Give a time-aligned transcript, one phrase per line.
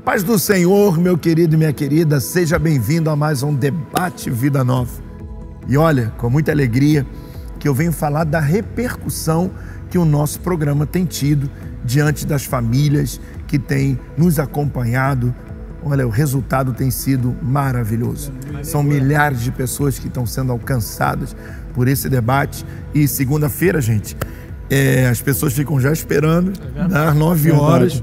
[0.00, 4.30] A paz do Senhor, meu querido e minha querida, seja bem-vindo a mais um debate
[4.30, 4.90] Vida Nova.
[5.68, 7.06] E olha, com muita alegria
[7.58, 9.50] que eu venho falar da repercussão
[9.90, 11.50] que o nosso programa tem tido
[11.84, 15.34] diante das famílias que têm nos acompanhado.
[15.84, 18.32] Olha, o resultado tem sido maravilhoso.
[18.62, 21.36] São milhares de pessoas que estão sendo alcançadas
[21.74, 22.64] por esse debate.
[22.94, 24.16] E segunda-feira, gente,
[24.70, 26.52] é, as pessoas ficam já esperando,
[26.90, 28.02] às nove horas.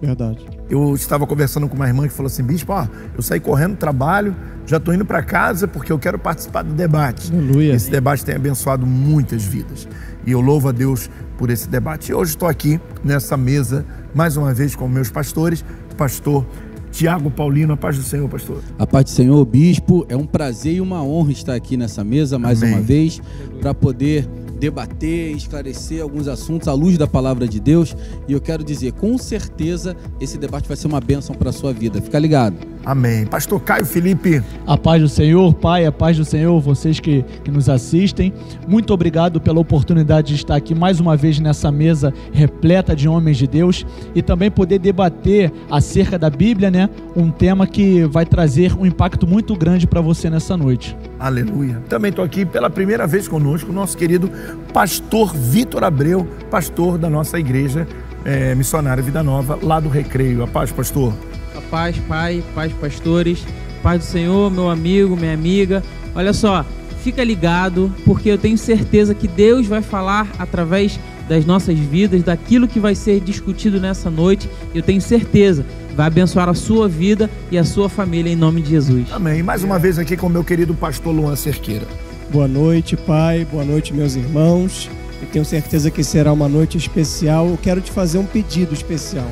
[0.00, 2.86] Verdade eu estava conversando com uma irmã que falou assim: Bispo, ó,
[3.16, 4.34] eu saí correndo trabalho,
[4.66, 7.32] já estou indo para casa porque eu quero participar do debate.
[7.32, 7.74] Aleluia.
[7.74, 9.88] Esse debate tem abençoado muitas vidas.
[10.26, 12.10] E eu louvo a Deus por esse debate.
[12.10, 15.64] E hoje estou aqui nessa mesa, mais uma vez, com meus pastores,
[15.96, 16.44] pastor
[16.90, 18.62] Tiago Paulino, a paz do Senhor, pastor.
[18.78, 20.04] A paz do Senhor, bispo.
[20.08, 22.74] É um prazer e uma honra estar aqui nessa mesa mais Amém.
[22.74, 23.20] uma vez
[23.60, 27.96] para poder debater, esclarecer alguns assuntos à luz da palavra de Deus.
[28.26, 31.72] E eu quero dizer, com certeza, esse debate vai ser uma bênção para a sua
[31.72, 32.00] vida.
[32.00, 32.56] Fica ligado.
[32.84, 33.26] Amém.
[33.26, 34.42] Pastor Caio Felipe.
[34.66, 38.32] A paz do Senhor, Pai, a paz do Senhor, vocês que, que nos assistem.
[38.66, 43.36] Muito obrigado pela oportunidade de estar aqui mais uma vez nessa mesa repleta de homens
[43.36, 43.84] de Deus
[44.14, 46.88] e também poder debater acerca da Bíblia, né?
[47.14, 50.96] Um tema que vai trazer um impacto muito grande para você nessa noite.
[51.18, 51.82] Aleluia.
[51.88, 54.30] Também estou aqui pela primeira vez conosco, nosso querido
[54.72, 57.86] pastor Vitor Abreu, pastor da nossa igreja
[58.24, 60.42] é, missionária Vida Nova, lá do Recreio.
[60.42, 61.12] A paz, pastor.
[61.56, 63.44] A paz, pai, paz, pastores,
[63.82, 65.82] paz do Senhor, meu amigo, minha amiga.
[66.14, 66.64] Olha só,
[67.02, 72.66] fica ligado, porque eu tenho certeza que Deus vai falar através das nossas vidas, daquilo
[72.66, 74.48] que vai ser discutido nessa noite.
[74.74, 75.64] Eu tenho certeza
[75.98, 79.08] vai abençoar a sua vida e a sua família em nome de Jesus.
[79.10, 79.42] Amém.
[79.42, 81.88] Mais uma vez aqui com o meu querido pastor Luan Cerqueira.
[82.30, 83.46] Boa noite, pai.
[83.50, 84.90] Boa noite, meus irmãos.
[85.22, 87.48] Eu tenho certeza que será uma noite especial.
[87.48, 89.26] Eu quero te fazer um pedido especial.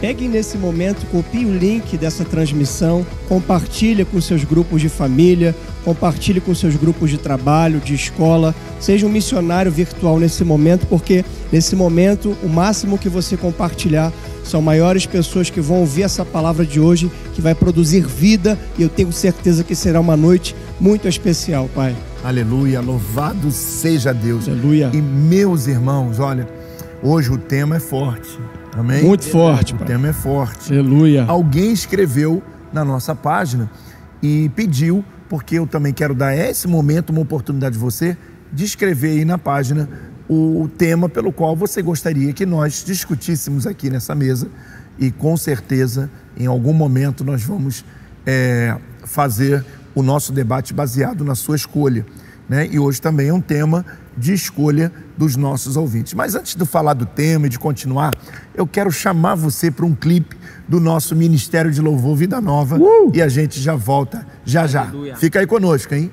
[0.00, 6.40] Pegue nesse momento, copie o link dessa transmissão, compartilhe com seus grupos de família, compartilhe
[6.40, 8.52] com seus grupos de trabalho, de escola.
[8.80, 14.12] Seja um missionário virtual nesse momento, porque nesse momento o máximo que você compartilhar
[14.42, 18.82] são maiores pessoas que vão ouvir essa palavra de hoje, que vai produzir vida, e
[18.82, 21.94] eu tenho certeza que será uma noite muito especial, Pai.
[22.24, 24.48] Aleluia, louvado seja Deus.
[24.48, 24.90] Aleluia.
[24.94, 26.48] E meus irmãos, olha,
[27.02, 28.40] hoje o tema é forte.
[28.72, 29.04] Amém?
[29.04, 29.74] Muito forte.
[29.74, 29.88] O pai.
[29.88, 30.72] tema é forte.
[30.72, 31.26] Aleluia.
[31.28, 32.42] Alguém escreveu
[32.72, 33.70] na nossa página
[34.22, 38.16] e pediu, porque eu também quero dar esse momento uma oportunidade de você
[38.50, 39.86] de escrever aí na página
[40.26, 44.48] o tema pelo qual você gostaria que nós discutíssemos aqui nessa mesa
[44.98, 47.84] e com certeza em algum momento nós vamos
[48.24, 48.74] é,
[49.04, 49.62] fazer
[49.94, 52.04] o nosso debate baseado na sua escolha.
[52.48, 52.68] Né?
[52.70, 53.84] E hoje também é um tema
[54.16, 56.14] de escolha dos nossos ouvintes.
[56.14, 58.12] Mas antes de falar do tema e de continuar,
[58.54, 60.36] eu quero chamar você para um clipe
[60.68, 63.10] do nosso Ministério de Louvor Vida Nova uh!
[63.14, 64.92] e a gente já volta já já.
[65.16, 66.12] Fica aí conosco, hein?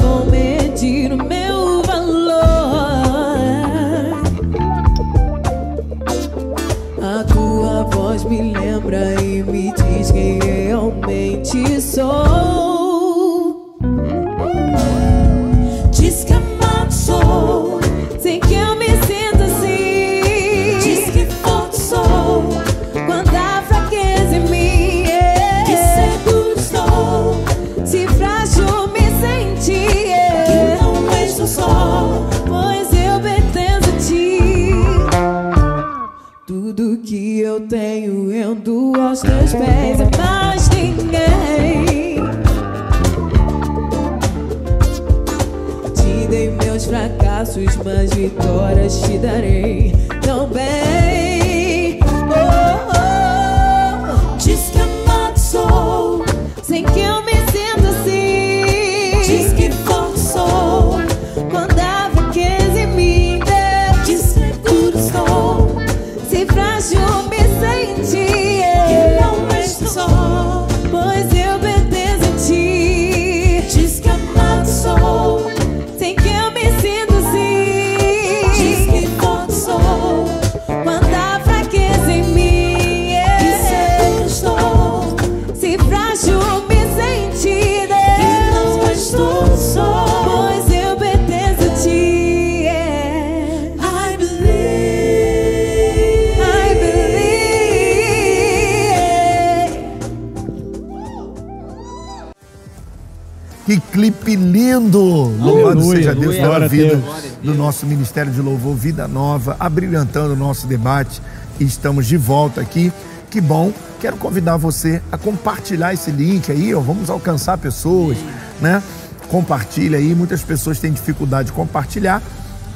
[107.81, 111.21] nosso Ministério de Louvor Vida Nova, abrilhantando o nosso debate.
[111.59, 112.91] E Estamos de volta aqui.
[113.29, 113.73] Que bom.
[113.99, 116.79] Quero convidar você a compartilhar esse link aí, ó.
[116.79, 118.17] Vamos alcançar pessoas,
[118.59, 118.83] né?
[119.29, 120.13] Compartilha aí.
[120.13, 122.21] Muitas pessoas têm dificuldade de compartilhar.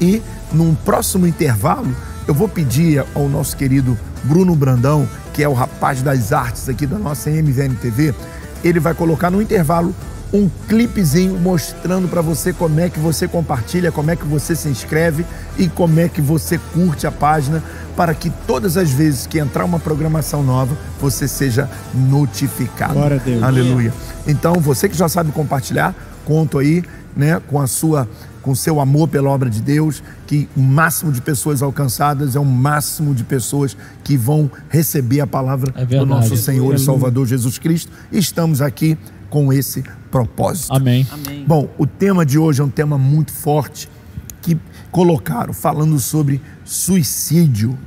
[0.02, 0.22] E
[0.52, 1.96] num próximo intervalo,
[2.28, 6.88] eu vou pedir ao nosso querido Bruno Brandão, que é o rapaz das artes aqui
[6.88, 8.14] da nossa MVN TV,
[8.64, 9.94] ele vai colocar no intervalo
[10.34, 14.68] um clipezinho mostrando para você como é que você compartilha, como é que você se
[14.68, 15.26] inscreve
[15.58, 17.64] e como é que você curte a página
[17.96, 22.94] para que todas as vezes que entrar uma programação nova, você seja notificado.
[22.94, 23.44] Glória a Deus.
[23.44, 23.94] Aleluia.
[24.28, 25.96] Então, você que já sabe compartilhar,
[26.26, 26.84] conto aí,
[27.16, 28.08] né, com a sua
[28.46, 32.46] com seu amor pela obra de Deus, que o máximo de pessoas alcançadas é o
[32.46, 36.78] máximo de pessoas que vão receber a palavra É do nosso Senhor e.
[36.78, 37.92] Salvador Jesus Cristo.
[38.12, 39.00] Estamos aqui
[39.36, 40.72] com esse propósito.
[40.74, 41.06] Amém.
[41.12, 41.44] Amém.
[41.46, 43.90] Bom, o tema de hoje é um tema muito forte
[44.42, 44.58] que
[44.90, 47.78] colocaram falando sobre suicídio.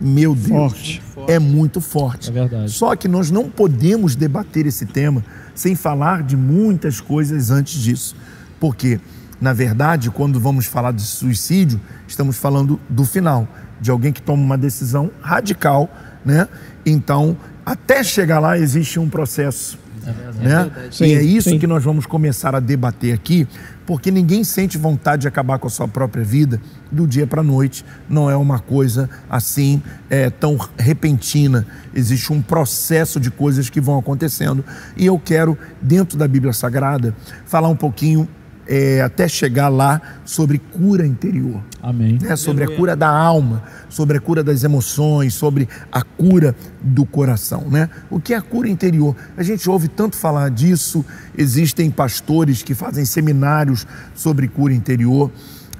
[0.00, 1.30] Meu Deus, Forte.
[1.30, 2.28] é muito forte.
[2.28, 2.72] É verdade.
[2.72, 5.24] Só que nós não podemos debater esse tema
[5.54, 8.16] sem falar de muitas coisas antes disso.
[8.58, 8.98] Porque,
[9.40, 13.46] na verdade, quando vamos falar de suicídio, estamos falando do final,
[13.80, 15.88] de alguém que toma uma decisão radical,
[16.24, 16.48] né?
[16.84, 19.85] Então, até chegar lá existe um processo.
[20.34, 20.70] Né?
[20.90, 21.58] Sim, e é isso sim.
[21.58, 23.46] que nós vamos começar a debater aqui,
[23.86, 26.60] porque ninguém sente vontade de acabar com a sua própria vida
[26.90, 27.84] do dia para a noite.
[28.08, 31.66] Não é uma coisa assim é, tão repentina.
[31.94, 34.64] Existe um processo de coisas que vão acontecendo.
[34.96, 37.14] E eu quero, dentro da Bíblia Sagrada,
[37.44, 38.28] falar um pouquinho,
[38.68, 42.18] é, até chegar lá, sobre cura interior Amém.
[42.20, 47.04] né, sobre a cura da alma, sobre a cura das emoções, sobre a cura do
[47.06, 47.88] coração, né?
[48.10, 49.14] O que é a cura interior?
[49.36, 51.04] A gente ouve tanto falar disso,
[51.36, 55.30] existem pastores que fazem seminários sobre cura interior,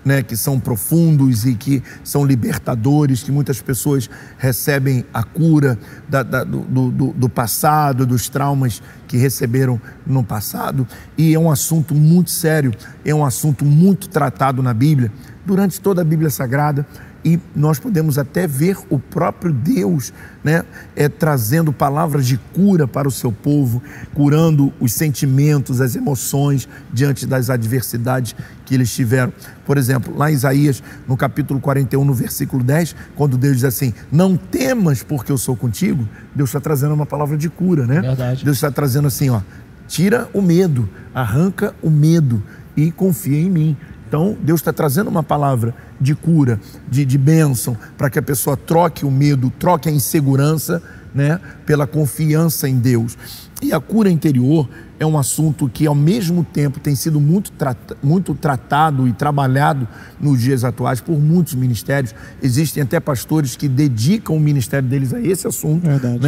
[0.05, 5.77] né, que são profundos e que são libertadores, que muitas pessoas recebem a cura
[6.09, 6.61] da- da- do,
[6.93, 10.87] do- do passado, dos traumas que receberam no passado.
[11.17, 12.73] E é um assunto muito sério,
[13.05, 15.11] é um assunto muito tratado na Bíblia,
[15.45, 16.87] durante toda a Bíblia Sagrada.
[17.27, 20.13] E nós podemos até ver o próprio Deus
[20.45, 20.63] né,
[20.95, 23.83] é, trazendo palavras de cura para o seu povo,
[24.15, 29.33] curando os sentimentos, as emoções diante das adversidades que eles tiveram.
[29.65, 33.93] Por exemplo, lá em Isaías, no capítulo 41, no versículo 10, quando Deus diz assim:
[34.13, 38.03] Não temas porque eu sou contigo, Deus está trazendo uma palavra de cura, né?
[38.03, 38.45] Verdade.
[38.45, 39.41] Deus está trazendo assim: ó,
[39.89, 42.41] tira o medo, arranca o medo
[42.77, 43.77] e confia em mim.
[44.09, 48.57] Então, Deus está trazendo uma palavra de cura, de, de bênção, para que a pessoa
[48.57, 50.83] troque o medo, troque a insegurança,
[51.15, 53.17] né, pela confiança em Deus.
[53.63, 54.69] E a cura interior
[55.01, 59.89] é um assunto que, ao mesmo tempo, tem sido muito, trata- muito tratado e trabalhado
[60.21, 62.15] nos dias atuais por muitos ministérios.
[62.43, 65.87] Existem até pastores que dedicam o ministério deles a esse assunto.
[65.87, 66.19] Verdade.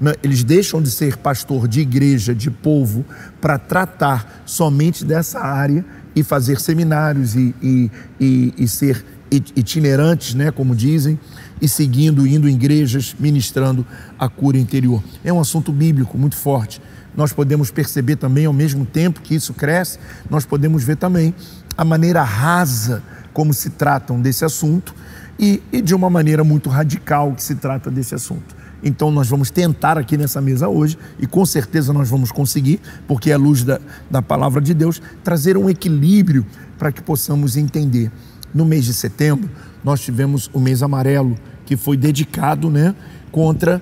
[0.00, 0.14] né?
[0.24, 3.04] Eles deixam de ser pastor de igreja, de povo,
[3.40, 5.84] para tratar somente dessa área
[6.14, 7.90] e fazer seminários e, e,
[8.20, 11.18] e, e ser it- itinerantes, né, como dizem,
[11.60, 13.86] e seguindo, indo em igrejas, ministrando
[14.18, 15.02] a cura interior.
[15.24, 16.80] É um assunto bíblico muito forte.
[17.16, 19.98] Nós podemos perceber também, ao mesmo tempo que isso cresce,
[20.30, 21.34] nós podemos ver também
[21.76, 23.02] a maneira rasa
[23.32, 24.94] como se tratam desse assunto
[25.38, 28.61] e, e de uma maneira muito radical que se trata desse assunto.
[28.82, 33.30] Então nós vamos tentar aqui nessa mesa hoje, e com certeza nós vamos conseguir, porque
[33.30, 36.44] é a luz da, da palavra de Deus, trazer um equilíbrio
[36.78, 38.10] para que possamos entender.
[38.54, 39.48] No mês de setembro,
[39.82, 42.94] nós tivemos o mês amarelo, que foi dedicado né,
[43.30, 43.80] contra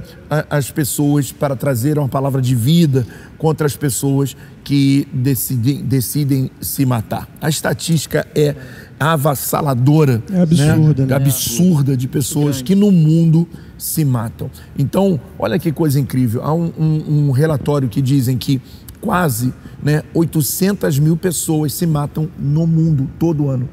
[0.49, 3.05] as pessoas, para trazer uma palavra de vida
[3.37, 7.29] contra as pessoas que decidem, decidem se matar.
[7.41, 8.55] A estatística é
[9.01, 10.23] avassaladora.
[10.33, 11.15] É absurda, né?
[11.15, 14.51] Absurda de pessoas que no mundo se matam.
[14.79, 16.43] Então, olha que coisa incrível.
[16.45, 18.61] Há um, um- um relatório que dizem que
[19.01, 19.53] quase
[19.83, 23.67] né, 800 mil pessoas se matam no mundo todo ano.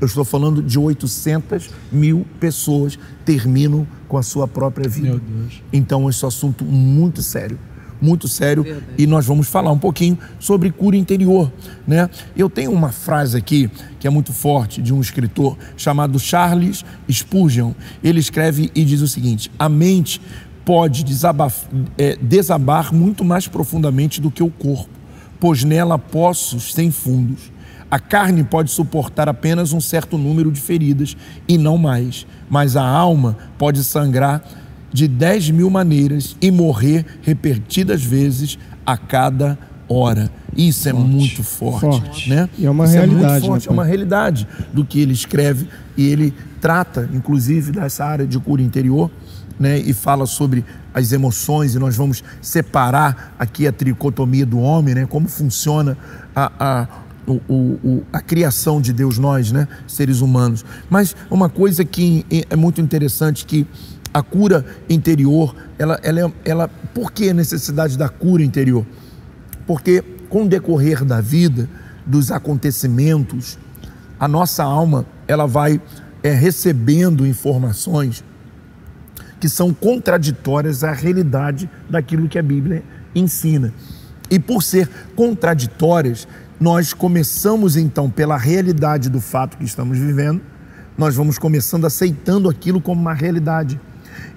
[0.00, 5.08] Eu estou falando de 800 mil pessoas terminam com a sua própria vida.
[5.10, 5.62] Meu Deus.
[5.72, 7.58] Então, esse é um assunto muito sério,
[8.02, 8.66] muito sério,
[8.98, 11.50] e nós vamos falar um pouquinho sobre cura interior,
[11.86, 12.10] né?
[12.36, 17.72] Eu tenho uma frase aqui que é muito forte de um escritor chamado Charles Spurgeon.
[18.02, 20.20] Ele escreve e diz o seguinte: a mente
[20.64, 21.04] pode
[21.96, 24.90] é, desabar muito mais profundamente do que o corpo,
[25.38, 27.52] pois nela poços sem fundos.
[27.90, 31.14] A carne pode suportar apenas um certo número de feridas
[31.46, 34.42] e não mais, mas a alma pode sangrar
[34.92, 39.58] de 10 mil maneiras e morrer repetidas vezes a cada
[39.88, 40.30] ora.
[40.56, 42.28] Isso é muito forte, Forte.
[42.30, 42.48] né?
[42.58, 45.12] E é uma Isso realidade, É, muito né, forte, é uma realidade do que ele
[45.12, 49.10] escreve e ele trata, inclusive, dessa área de cura interior,
[49.58, 49.78] né?
[49.78, 55.06] E fala sobre as emoções e nós vamos separar aqui a tricotomia do homem, né?
[55.06, 55.96] Como funciona
[56.36, 56.88] a, a
[57.24, 60.64] o, o- a criação de Deus, nós, né, seres humanos.
[60.90, 63.64] Mas uma coisa que é muito interessante que
[64.12, 68.86] a cura interior, ela, ela, é- ela, por que a necessidade da cura interior?
[69.66, 71.68] Porque com o decorrer da vida,
[72.04, 73.58] dos acontecimentos,
[74.18, 75.80] a nossa alma ela vai
[76.22, 78.24] é, recebendo informações
[79.40, 82.82] que são contraditórias à realidade daquilo que a Bíblia
[83.14, 83.72] ensina.
[84.30, 86.28] E por ser contraditórias,
[86.60, 90.40] nós começamos então pela realidade do fato que estamos vivendo,
[90.96, 93.80] nós vamos começando aceitando aquilo como uma realidade.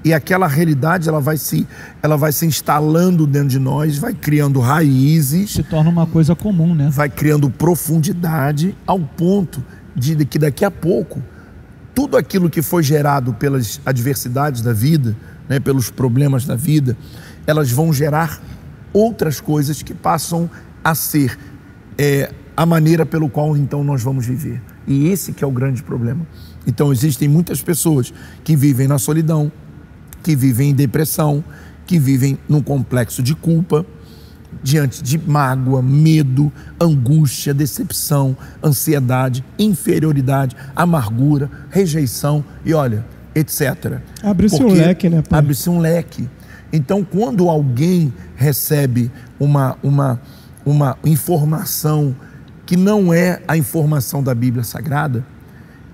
[0.04, 1.68] E aquela realidade ela vai se
[2.02, 6.76] ela vai se instalando dentro de nós, vai criando raízes, Se torna uma coisa comum,
[6.76, 6.90] né?
[6.92, 9.64] vai criando profundidade ao ponto
[9.96, 11.22] de que daqui a pouco
[11.94, 15.16] tudo aquilo que foi gerado pelas adversidades da vida,
[15.48, 16.98] né, pelos problemas da vida,
[17.48, 18.42] elas vão gerar
[18.92, 20.50] outras coisas que passam
[20.84, 21.38] a ser
[21.98, 24.62] é, a maneira pelo qual então nós vamos viver.
[24.86, 26.26] E esse que é o grande problema.
[26.68, 28.14] Então existem muitas pessoas
[28.44, 29.52] que vivem na solidão,
[30.26, 31.44] que vivem em depressão,
[31.86, 33.86] que vivem num complexo de culpa,
[34.64, 36.52] diante de mágoa, medo,
[36.82, 43.06] angústia, decepção, ansiedade, inferioridade, amargura, rejeição e olha,
[43.36, 44.00] etc.
[44.24, 45.22] Abre-se um leque, né?
[45.30, 46.28] Abre-se um leque.
[46.74, 50.20] Então, quando alguém recebe uma, uma,
[50.66, 52.16] uma informação
[52.66, 55.24] que não é a informação da Bíblia Sagrada,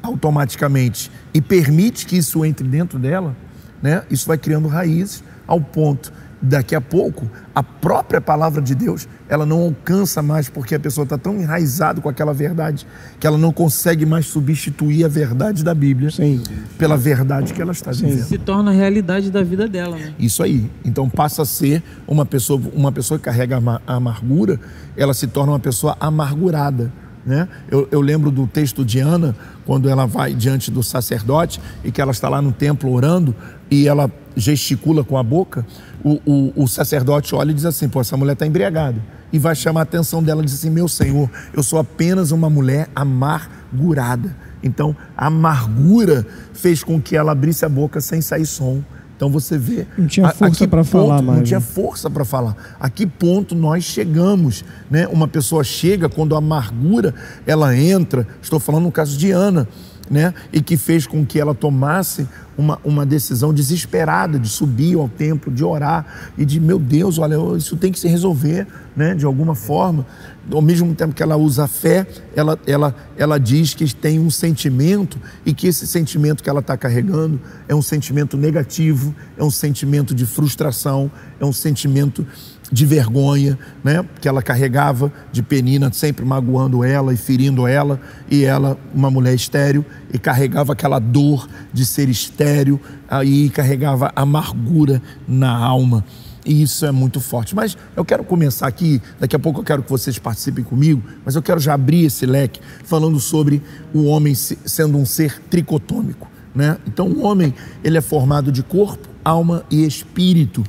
[0.01, 3.35] automaticamente e permite que isso entre dentro dela,
[3.81, 4.03] né?
[4.09, 6.11] Isso vai criando raízes ao ponto
[6.41, 11.03] daqui a pouco a própria palavra de Deus ela não alcança mais porque a pessoa
[11.03, 12.87] está tão enraizada com aquela verdade
[13.19, 16.41] que ela não consegue mais substituir a verdade da Bíblia Sim.
[16.77, 18.23] pela verdade que ela está vivendo.
[18.23, 20.13] Se torna a realidade da vida dela, né?
[20.17, 20.69] Isso aí.
[20.83, 24.59] Então passa a ser uma pessoa, uma pessoa que carrega a amargura,
[24.97, 26.91] ela se torna uma pessoa amargurada.
[27.25, 27.47] Né?
[27.69, 29.35] Eu, eu lembro do texto de Ana,
[29.65, 33.35] quando ela vai diante do sacerdote e que ela está lá no templo orando
[33.69, 35.65] e ela gesticula com a boca.
[36.03, 39.01] O, o, o sacerdote olha e diz assim: Pô, essa mulher está embriagada.
[39.31, 42.49] E vai chamar a atenção dela e diz assim: Meu senhor, eu sou apenas uma
[42.49, 44.35] mulher amargurada.
[44.63, 48.83] Então, a amargura fez com que ela abrisse a boca sem sair som.
[49.21, 49.85] Então você vê.
[49.95, 52.55] Não tinha força pra falar mais, Não tinha força para falar.
[52.79, 55.07] A que ponto nós chegamos, né?
[55.09, 57.13] Uma pessoa chega quando a amargura
[57.45, 58.27] ela entra.
[58.41, 59.67] Estou falando no caso de Ana,
[60.09, 60.33] né?
[60.51, 65.51] E que fez com que ela tomasse uma, uma decisão desesperada de subir ao templo,
[65.51, 66.05] de orar
[66.37, 69.15] e de meu Deus, olha, isso tem que se resolver, né?
[69.15, 70.05] De alguma forma.
[70.51, 72.05] Ao mesmo tempo que ela usa a fé,
[72.35, 76.75] ela, ela, ela diz que tem um sentimento e que esse sentimento que ela está
[76.75, 82.25] carregando é um sentimento negativo, é um sentimento de frustração, é um sentimento
[82.71, 84.05] de vergonha, né?
[84.21, 87.99] Que ela carregava de Penina, sempre magoando ela e ferindo ela,
[88.29, 95.01] e ela, uma mulher estéril, e carregava aquela dor de ser estéril, aí carregava amargura
[95.27, 96.05] na alma.
[96.45, 97.53] E isso é muito forte.
[97.53, 101.35] Mas eu quero começar aqui, daqui a pouco eu quero que vocês participem comigo, mas
[101.35, 103.61] eu quero já abrir esse leque falando sobre
[103.93, 106.27] o homem se- sendo um ser tricotômico.
[106.55, 106.77] Né?
[106.87, 110.63] Então, o homem ele é formado de corpo, alma e espírito.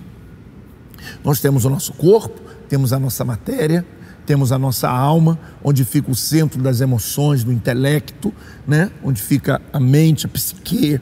[1.25, 3.85] Nós temos o nosso corpo, temos a nossa matéria,
[4.27, 8.33] temos a nossa alma, onde fica o centro das emoções, do intelecto,
[8.67, 8.91] né?
[9.03, 11.01] onde fica a mente, a psique,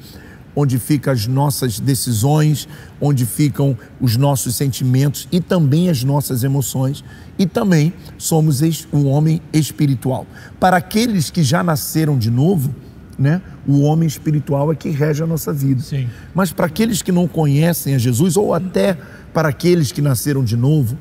[0.55, 2.69] onde ficam as nossas decisões,
[3.01, 7.05] onde ficam os nossos sentimentos e também as nossas emoções.
[7.39, 8.61] E também somos
[8.93, 10.27] um homem espiritual.
[10.59, 12.75] Para aqueles que já nasceram de novo,
[13.19, 13.43] né?
[13.69, 15.83] O homem espiritual é que rege a nossa vida.
[15.83, 16.09] Sim.
[16.35, 18.97] Mas para aqueles que não conhecem a Jesus, ou até
[19.33, 20.99] para aqueles que nasceram de novo,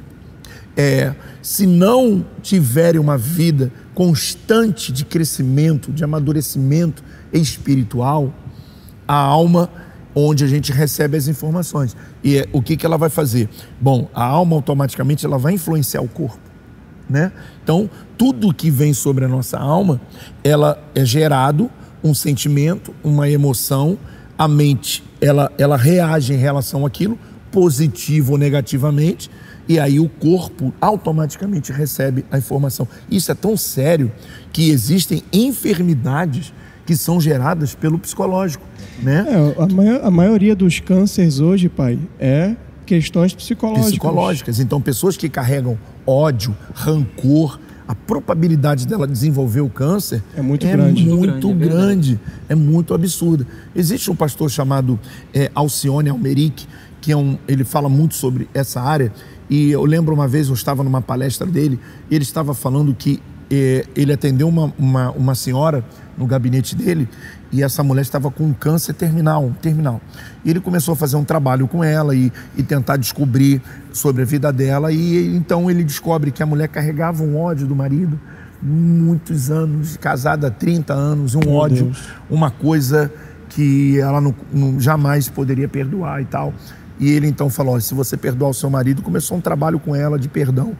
[0.77, 8.33] é, se não tiverem uma vida constante de crescimento, de amadurecimento espiritual,
[9.07, 9.69] a alma
[10.15, 11.95] onde a gente recebe as informações.
[12.23, 13.49] E é, o que, que ela vai fazer?
[13.79, 16.39] Bom, a alma automaticamente ela vai influenciar o corpo.
[17.09, 17.31] Né?
[17.63, 19.99] Então, tudo que vem sobre a nossa alma,
[20.43, 21.69] ela é gerado
[22.03, 23.97] um sentimento, uma emoção,
[24.37, 27.17] a mente, ela, ela reage em relação àquilo,
[27.51, 29.29] positivo ou negativamente,
[29.67, 32.87] e aí o corpo automaticamente recebe a informação.
[33.09, 34.11] Isso é tão sério
[34.51, 36.53] que existem enfermidades
[36.85, 38.65] que são geradas pelo psicológico,
[39.03, 39.25] né?
[39.29, 43.91] É, a, a maioria dos cânceres hoje, pai, é questões psicológicas.
[43.91, 44.59] Psicológicas.
[44.59, 45.77] Então, pessoas que carregam
[46.07, 51.07] ódio, rancor, a probabilidade dela desenvolver o câncer é muito é grande.
[51.07, 53.45] Muito grande, é grande, é, muito absurda.
[53.75, 54.99] Existe um pastor chamado
[55.33, 56.67] é, Alcione Almeric,
[57.09, 59.11] que é um, ele fala muito sobre essa área.
[59.49, 63.19] E eu lembro uma vez, eu estava numa palestra dele, e ele estava falando que
[63.49, 65.83] é, ele atendeu uma, uma, uma senhora
[66.15, 67.09] no gabinete dele
[67.51, 69.99] e essa mulher estava com um câncer terminal, terminal.
[70.45, 73.59] E ele começou a fazer um trabalho com ela e, e tentar descobrir
[73.91, 77.75] sobre a vida dela e então ele descobre que a mulher carregava um ódio do
[77.75, 78.19] marido,
[78.61, 82.07] muitos anos, casada há 30 anos, um Meu ódio, Deus.
[82.29, 83.11] uma coisa
[83.49, 86.53] que ela não, não, jamais poderia perdoar e tal.
[86.99, 90.19] E ele então falou: se você perdoar o seu marido, começou um trabalho com ela
[90.19, 90.75] de perdão.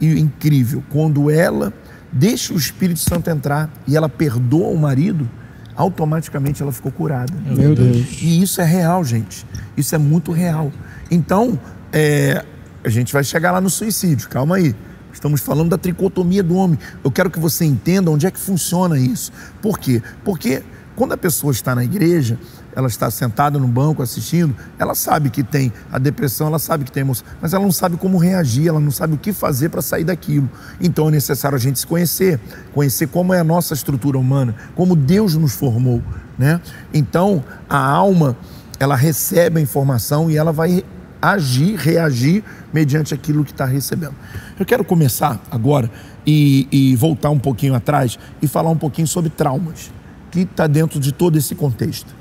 [0.00, 1.72] E incrível, quando ela
[2.12, 5.28] deixa o Espírito Santo entrar e ela perdoa o marido,
[5.76, 7.32] automaticamente ela ficou curada.
[7.46, 8.20] Meu Deus.
[8.20, 9.46] E isso é real, gente.
[9.76, 10.72] Isso é muito real.
[11.10, 11.58] Então,
[11.92, 12.44] é,
[12.84, 14.74] a gente vai chegar lá no suicídio, calma aí.
[15.12, 16.78] Estamos falando da tricotomia do homem.
[17.02, 19.32] Eu quero que você entenda onde é que funciona isso.
[19.60, 20.02] Por quê?
[20.24, 20.62] Porque
[20.94, 22.38] quando a pessoa está na igreja,
[22.74, 26.92] ela está sentada no banco assistindo, ela sabe que tem a depressão, ela sabe que
[26.92, 29.82] tem emoção, mas ela não sabe como reagir, ela não sabe o que fazer para
[29.82, 30.48] sair daquilo.
[30.80, 32.40] Então é necessário a gente se conhecer,
[32.72, 36.02] conhecer como é a nossa estrutura humana, como Deus nos formou,
[36.38, 36.60] né?
[36.92, 38.36] Então a alma,
[38.78, 40.84] ela recebe a informação e ela vai
[41.20, 42.42] agir, reagir
[42.72, 44.14] mediante aquilo que está recebendo.
[44.58, 45.90] Eu quero começar agora
[46.26, 49.90] e, e voltar um pouquinho atrás e falar um pouquinho sobre traumas,
[50.30, 52.19] que está dentro de todo esse contexto.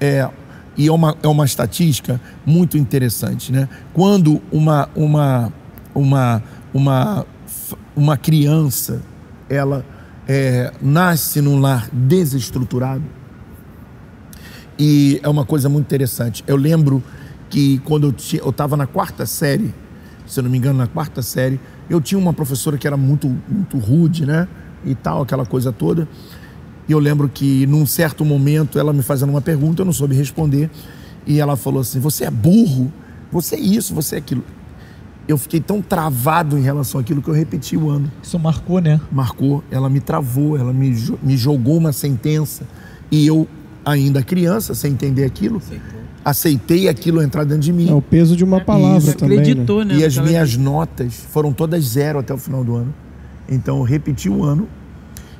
[0.00, 0.28] É,
[0.76, 3.68] e é uma, é uma estatística muito interessante, né?
[3.94, 5.52] Quando uma, uma,
[5.94, 7.26] uma, uma,
[7.96, 9.00] uma criança
[9.48, 9.84] ela
[10.28, 13.04] é, nasce num lar desestruturado,
[14.78, 16.44] e é uma coisa muito interessante.
[16.46, 17.02] Eu lembro
[17.48, 19.74] que quando eu estava na quarta série,
[20.26, 23.28] se eu não me engano, na quarta série, eu tinha uma professora que era muito,
[23.48, 24.46] muito rude, né?
[24.84, 26.06] E tal, aquela coisa toda.
[26.88, 30.14] E eu lembro que num certo momento ela me fazendo uma pergunta, eu não soube
[30.14, 30.70] responder,
[31.26, 32.92] e ela falou assim: Você é burro,
[33.30, 34.44] você é isso, você é aquilo.
[35.26, 38.10] Eu fiquei tão travado em relação àquilo que eu repeti o ano.
[38.22, 39.00] Isso marcou, né?
[39.10, 42.64] Marcou, ela me travou, ela me, me jogou uma sentença.
[43.10, 43.48] E eu,
[43.84, 46.00] ainda criança, sem entender aquilo, Aceitou.
[46.24, 47.90] aceitei aquilo entrar dentro de mim.
[47.90, 49.16] É o peso de uma palavra Isso.
[49.16, 49.40] também.
[49.40, 49.94] Acreditou, né?
[49.94, 50.00] né?
[50.00, 52.94] E as minhas notas foram todas zero até o final do ano.
[53.48, 54.68] Então eu repeti o ano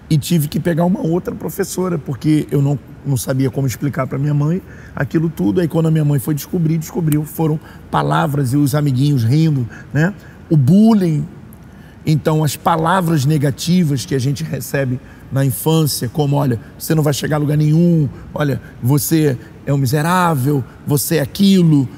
[0.08, 4.18] e tive que pegar uma outra professora, porque eu não, não sabia como explicar para
[4.18, 4.62] minha mãe
[4.94, 5.60] aquilo tudo.
[5.60, 7.58] Aí quando a minha mãe foi descobrir, descobriu, foram
[7.90, 10.14] palavras e os amiguinhos rindo, né?
[10.48, 11.26] O bullying.
[12.08, 15.00] Então, as palavras negativas que a gente recebe
[15.32, 19.76] na infância, como, olha, você não vai chegar a lugar nenhum, olha, você é um
[19.76, 21.88] miserável, você é aquilo,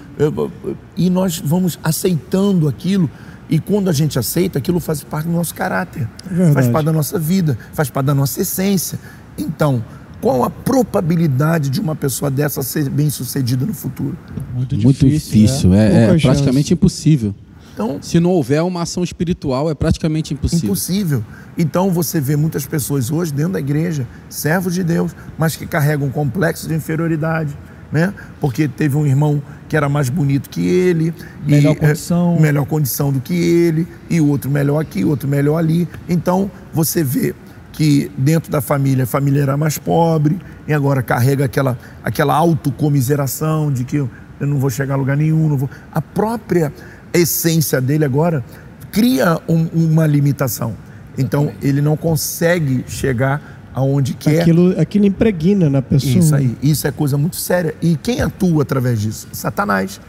[0.97, 3.11] e nós vamos aceitando aquilo
[3.49, 6.93] e quando a gente aceita, aquilo faz parte do nosso caráter, é faz parte da
[6.93, 8.99] nossa vida, faz parte da nossa essência.
[9.37, 9.83] Então,
[10.21, 14.17] qual a probabilidade de uma pessoa dessa ser bem sucedida no futuro?
[14.55, 14.85] Muito difícil.
[14.85, 15.75] Muito difícil.
[15.75, 17.35] É, é, é praticamente impossível.
[17.73, 20.67] Então, Se não houver uma ação espiritual, é praticamente impossível.
[20.67, 21.25] Impossível.
[21.57, 26.09] Então você vê muitas pessoas hoje dentro da igreja, servos de Deus, mas que carregam
[26.09, 27.57] um complexo de inferioridade,
[27.91, 28.13] né?
[28.41, 31.13] Porque teve um irmão que era mais bonito que ele,
[31.47, 35.05] melhor e, é, condição, é, melhor condição do que ele, e o outro melhor aqui,
[35.05, 35.89] o outro melhor ali.
[36.09, 37.35] Então você vê
[37.73, 43.71] que dentro da família a família era mais pobre e agora carrega aquela aquela autocomiseração
[43.71, 45.71] de que eu não vou chegar a lugar nenhum, não vou.
[45.93, 46.73] A própria
[47.13, 48.45] essência dele agora
[48.93, 50.75] cria um, uma limitação.
[51.17, 54.43] Então ele não consegue chegar aonde quer.
[54.43, 56.19] Aquilo, aquilo impregna na pessoa.
[56.19, 57.75] Isso aí, isso é coisa muito séria.
[57.81, 59.29] E quem atua através disso?
[59.33, 60.01] Satanás.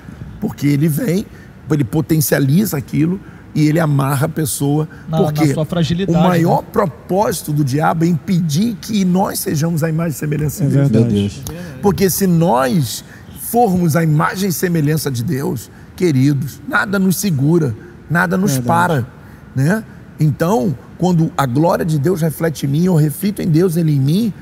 [0.42, 1.26] Porque ele vem,
[1.70, 3.20] ele potencializa aquilo
[3.54, 4.88] e ele amarra a pessoa.
[5.08, 6.18] Na, porque na sua fragilidade.
[6.18, 6.68] O maior né?
[6.72, 11.14] propósito do diabo é impedir que nós sejamos a imagem e semelhança de Deus.
[11.14, 11.44] Deus.
[11.82, 13.04] Porque se nós
[13.40, 17.76] formos a imagem e semelhança de Deus, queridos, nada nos segura,
[18.10, 18.68] nada nos verdade.
[18.68, 19.08] para,
[19.56, 19.84] né?
[20.20, 24.00] Então, quando a glória de Deus reflete em mim, eu reflito em Deus, ele em
[24.00, 24.34] mim,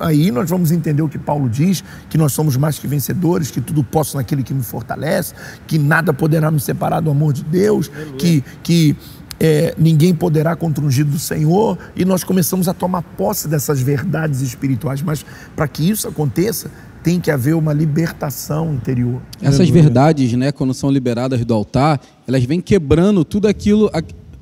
[0.00, 3.60] aí nós vamos entender o que Paulo diz, que nós somos mais que vencedores, que
[3.60, 5.34] tudo posso naquele que me fortalece,
[5.66, 8.96] que nada poderá me separar do amor de Deus, que, que
[9.38, 13.78] é, ninguém poderá contra o ungido do Senhor, e nós começamos a tomar posse dessas
[13.78, 16.70] verdades espirituais, mas para que isso aconteça,
[17.02, 19.20] tem que haver uma libertação interior.
[19.42, 23.90] Essas verdades, né, quando são liberadas do altar, elas vêm quebrando tudo aquilo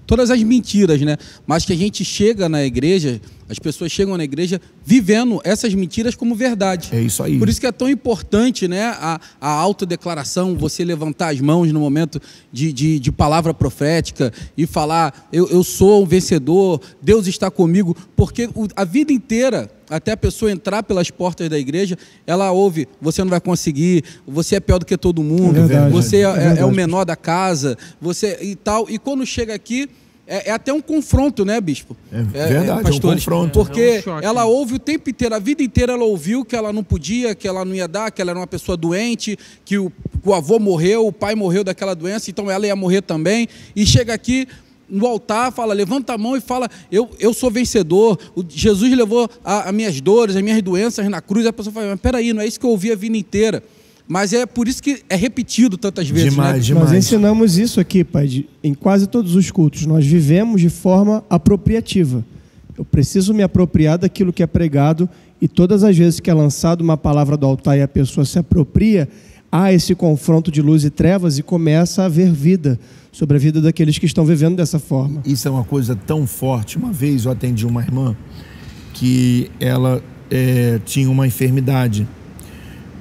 [0.06, 1.16] todas as mentiras, né?
[1.46, 6.14] Mas que a gente chega na igreja, As pessoas chegam na igreja vivendo essas mentiras
[6.14, 6.88] como verdade.
[6.92, 7.38] É isso aí.
[7.38, 11.80] Por isso que é tão importante né, a, a autodeclaração, você levantar as mãos no
[11.80, 12.20] momento
[12.52, 17.96] de, de, de palavra profética e falar: eu, eu sou um vencedor, Deus está comigo,
[18.16, 22.88] porque o, a vida inteira até a pessoa entrar pelas portas da igreja, ela ouve:
[23.00, 26.20] você não vai conseguir, você é pior do que todo mundo, É verdade, você é,
[26.22, 28.88] é é- é o menor da casa, você e tal.
[28.88, 29.88] E quando chega aqui,
[30.26, 31.96] é, é até um confronto, né, bispo?
[32.12, 32.16] É
[32.48, 32.82] verdade, é um
[33.16, 33.52] confronto.
[33.52, 36.72] Porque É um ela ouve o tempo inteiro, a vida inteira ela ouviu que ela
[36.72, 39.92] não podia, que ela não ia dar, que ela era uma pessoa doente, que o,
[40.24, 43.48] o avô morreu, o pai morreu daquela doença, então ela ia morrer também.
[43.76, 44.46] E chega aqui
[44.88, 48.18] no altar, fala, levanta a mão e fala: Eu, eu sou vencedor.
[48.36, 51.46] O, Jesus levou a- as minhas dores, as minhas doenças na cruz.
[51.46, 53.62] A pessoa fala: Mas peraí, não é isso que eu ouvi a vida inteira.
[54.06, 56.30] Mas é por isso que é repetido tantas vezes.
[56.30, 56.60] Demais, né?
[56.60, 56.90] demais.
[56.90, 59.86] Nós ensinamos isso aqui, pai, de- em quase todos os cultos.
[59.86, 62.24] Nós vivemos de forma apropriativa.
[62.76, 65.08] Eu preciso me apropriar daquilo que é pregado
[65.40, 68.38] e todas as vezes que é lançada uma palavra do altar e a pessoa se
[68.38, 69.08] apropria,
[69.50, 72.78] há esse confronto de luz e trevas e começa a haver vida
[73.12, 75.22] sobre a vida daqueles que estão vivendo dessa forma.
[75.24, 76.76] Isso é uma coisa tão forte.
[76.76, 78.16] Uma vez eu atendi uma irmã
[78.92, 82.06] que ela é, tinha uma enfermidade.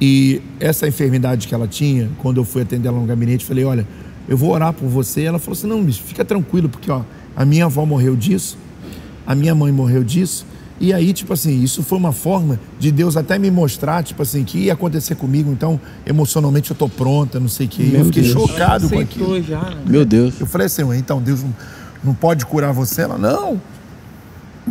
[0.02, 3.88] E essa enfermidade que ela tinha, quando eu fui atender ela no gabinete, falei: Olha,
[4.28, 5.24] eu vou orar por você.
[5.24, 7.02] Ela falou assim: Não, bicho, fica tranquilo, porque ó,
[7.36, 8.58] a minha avó morreu disso,
[9.26, 10.46] a minha mãe morreu disso.
[10.80, 14.44] E aí, tipo assim, isso foi uma forma de Deus até me mostrar, tipo assim,
[14.44, 15.52] que ia acontecer comigo.
[15.52, 17.84] Então, emocionalmente eu tô pronta, não sei o quê.
[17.84, 18.34] E eu fiquei Deus.
[18.34, 19.42] chocado com aquilo.
[19.42, 19.78] Já, né?
[19.86, 20.40] Meu Deus.
[20.40, 21.56] Eu falei assim, "Ué, então Deus não,
[22.04, 23.04] não pode curar você?
[23.04, 23.62] Ela, não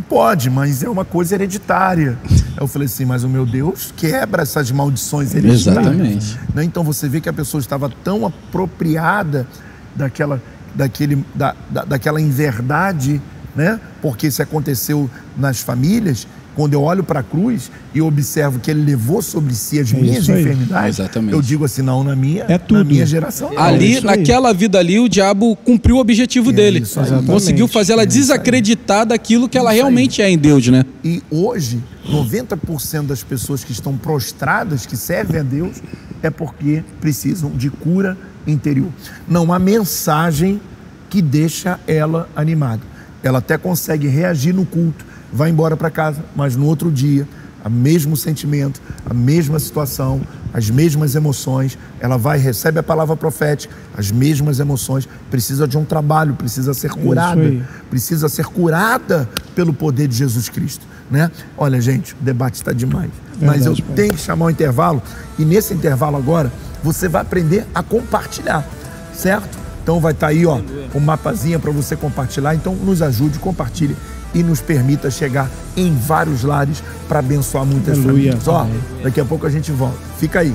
[0.00, 2.18] pode, mas é uma coisa hereditária.
[2.58, 5.86] Eu falei assim, mas o meu Deus quebra essas maldições hereditárias.
[5.86, 6.40] Exatamente.
[6.54, 6.64] Né?
[6.64, 9.46] Então você vê que a pessoa estava tão apropriada
[9.94, 10.40] daquela,
[10.74, 13.20] daquele, da, da, daquela inverdade,
[13.54, 13.80] né?
[14.00, 16.26] porque isso aconteceu nas famílias.
[16.54, 19.96] Quando eu olho para a cruz e observo que ele levou sobre si as É
[19.96, 21.32] minhas enfermidades, Exatamente.
[21.34, 22.84] eu digo assim, não, na minha, É na tudo.
[22.84, 23.62] minha geração não.
[23.62, 24.04] ali, aí.
[24.04, 26.82] naquela vida ali, o diabo cumpriu o objetivo É dele.
[27.26, 30.84] Conseguiu fazer ela É desacreditar daquilo que ela realmente é em Deus, né?
[31.02, 35.76] E hoje, 90% das pessoas que estão prostradas, que servem a Deus,
[36.22, 38.88] é porque precisam de cura interior.
[39.28, 40.60] Não há mensagem
[41.08, 42.82] que deixa ela animada.
[43.22, 47.26] Ela até consegue reagir no culto, vai embora para casa, mas no outro dia,
[47.64, 50.20] o mesmo sentimento, a mesma situação,
[50.52, 55.84] as mesmas emoções, ela vai, recebe a palavra profética, as mesmas emoções, precisa de um
[55.84, 57.42] trabalho, precisa ser curada
[57.88, 61.30] precisa ser curada pelo poder de Jesus Cristo, né?
[61.56, 63.10] Olha, gente, o debate está demais.
[63.40, 63.84] Mas eu pai.
[63.94, 65.02] tenho que chamar um intervalo
[65.38, 68.66] e nesse intervalo agora você vai aprender a compartilhar,
[69.14, 69.58] certo?
[69.82, 70.60] Então vai estar aí, ó,
[70.94, 72.54] um mapazinha para você compartilhar.
[72.54, 73.96] Então nos ajude, compartilhe
[74.34, 78.36] e nos permita chegar em vários lares para abençoar muitas Aleluia.
[78.36, 78.48] famílias.
[78.48, 78.66] Ó,
[79.02, 79.98] daqui a pouco a gente volta.
[80.18, 80.54] Fica aí.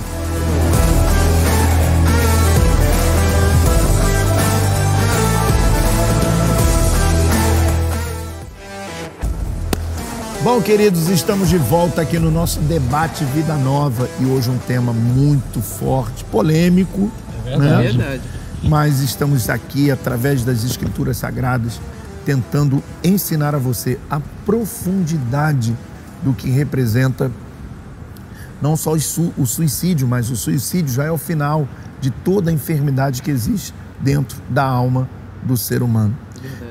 [10.44, 14.94] Bom, queridos, estamos de volta aqui no nosso debate Vida Nova e hoje um tema
[14.94, 17.12] muito forte, polêmico,
[17.46, 17.82] É né?
[17.82, 18.22] verdade.
[18.64, 21.82] mas estamos aqui através das escrituras sagradas
[22.32, 25.74] tentando ensinar a você a profundidade
[26.22, 27.32] do que representa
[28.62, 31.66] não só o su- o suicídio, mas o suicídio já é o final
[32.02, 35.08] de toda a enfermidade que existe dentro da alma
[35.42, 36.14] do ser humano.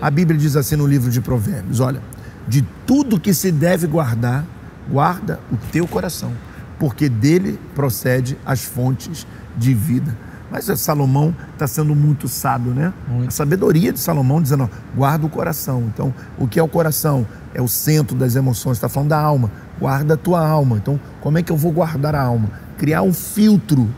[0.03, 2.03] A Bíblia diz assim no livro de Provérbios: olha,
[2.47, 4.45] de tudo que se deve guardar,
[4.91, 6.33] guarda o teu coração,
[6.79, 10.15] porque dele procede as fontes de vida.
[10.51, 12.93] Mas é, Salomão está sendo muito sábio, né?
[13.27, 15.85] A sabedoria de Salomão dizendo, ó, guarda o coração.
[15.93, 17.27] Então, o que é o coração?
[17.53, 19.51] É o centro das emoções, está falando da alma.
[19.79, 20.77] Guarda a tua alma.
[20.77, 22.49] Então, como é que eu vou guardar a alma?
[22.79, 23.89] Criar um filtro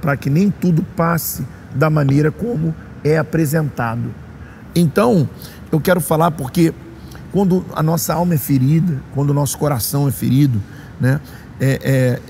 [0.00, 4.12] para que nem tudo passe da maneira como é apresentado.
[4.74, 5.28] Então,
[5.70, 6.74] eu quero falar porque
[7.30, 10.60] quando a nossa alma é ferida, quando o nosso coração é ferido,
[11.00, 11.20] né,
[11.60, 12.20] é,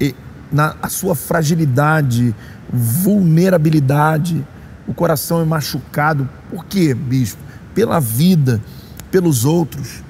[0.00, 0.14] é- é-
[0.52, 2.34] na a sua fragilidade,
[2.72, 4.44] vulnerabilidade,
[4.86, 6.28] o coração é machucado.
[6.50, 7.40] Por quê, bispo?
[7.74, 8.60] Pela vida,
[9.10, 10.02] pelos outros,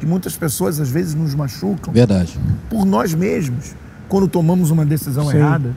[0.00, 2.38] que muitas pessoas às vezes nos machucam Verdade.
[2.68, 3.74] por nós mesmos
[4.08, 5.38] quando tomamos uma decisão Sim.
[5.38, 5.74] errada,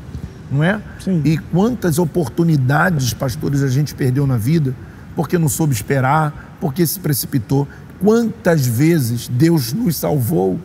[0.51, 0.81] não é?
[0.99, 1.21] Sim.
[1.23, 4.75] E quantas oportunidades, pastores, a gente perdeu na vida
[5.15, 7.67] porque não soube esperar, porque se precipitou.
[7.99, 10.59] Quantas vezes Deus nos salvou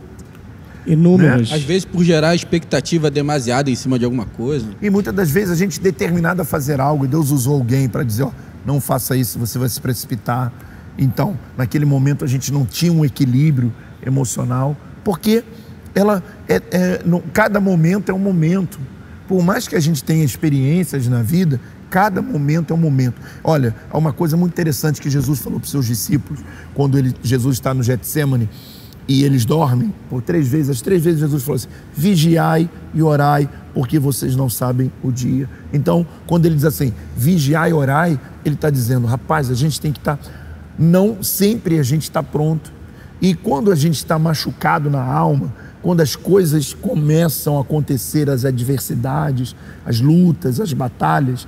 [0.87, 1.53] Inúmeras.
[1.53, 4.67] Às vezes por gerar expectativa demasiada em cima de alguma coisa.
[4.81, 8.03] e muitas das vezes a gente determinado a fazer algo e Deus usou alguém para
[8.03, 8.33] dizer, ó,
[8.65, 10.53] não faça isso, você vai se precipitar.
[10.99, 13.73] Então, naquele momento a gente não tinha um equilíbrio
[14.05, 15.45] emocional, porque
[15.95, 18.79] ela é, é no, cada momento é um momento.
[19.29, 23.21] Por mais que a gente tenha experiências na vida, cada momento é um momento.
[23.43, 26.43] Olha, há uma coisa muito interessante que Jesus falou para os seus discípulos
[26.75, 28.49] quando ele, Jesus está no Getsemane
[29.09, 30.71] e eles dormem por três vezes.
[30.71, 35.49] As três vezes Jesus falou assim: vigiai e orai, porque vocês não sabem o dia.
[35.73, 39.93] Então, quando ele diz assim, vigiai e orai, ele está dizendo, rapaz, a gente tem
[39.93, 40.17] que estar.
[40.17, 40.31] Tá,
[40.79, 42.73] não sempre a gente está pronto.
[43.21, 48.45] E quando a gente está machucado na alma, quando as coisas começam a acontecer, as
[48.45, 51.47] adversidades, as lutas, as batalhas,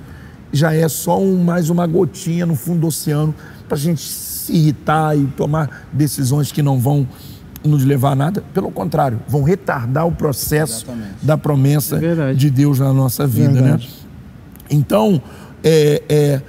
[0.53, 3.35] já é só um, mais uma gotinha no fundo do oceano
[3.67, 7.07] para a gente se irritar e tomar decisões que não vão
[7.67, 11.13] nos levar a nada, pelo contrário, vão retardar o processo Exatamente.
[11.21, 13.79] da promessa é de Deus na nossa vida, né?
[14.69, 15.21] Então,
[15.63, 16.41] é, é,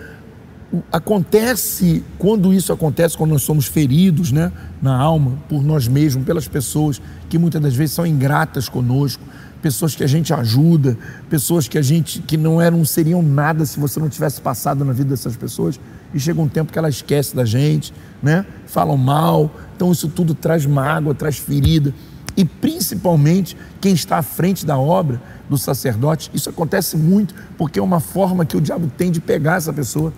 [0.93, 6.49] acontece quando isso acontece, quando nós somos feridos, né, na alma por nós mesmos, pelas
[6.49, 9.23] pessoas que muitas das vezes são ingratas conosco,
[9.63, 10.97] pessoas que a gente ajuda,
[11.29, 14.93] pessoas que a gente que não eram seriam nada se você não tivesse passado na
[14.93, 15.81] vida dessas pessoas
[16.17, 18.47] e chega um tempo que ela esquece da gente, né?
[18.67, 21.93] Falam mal, então isso tudo traz mágoa, traz ferida.
[22.35, 27.83] E principalmente quem está à frente da obra do sacerdote, isso acontece muito, porque é
[27.83, 30.11] uma forma que o diabo tem de pegar essa pessoa,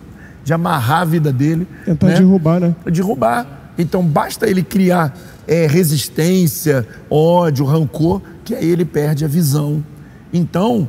[0.44, 1.66] de amarrar a vida dele.
[1.84, 2.14] Tentar né?
[2.14, 2.76] derrubar, né?
[2.86, 3.72] Derrubar.
[3.76, 9.84] Então basta ele criar é, resistência, ódio, rancor, que aí ele perde a visão.
[10.32, 10.88] Então,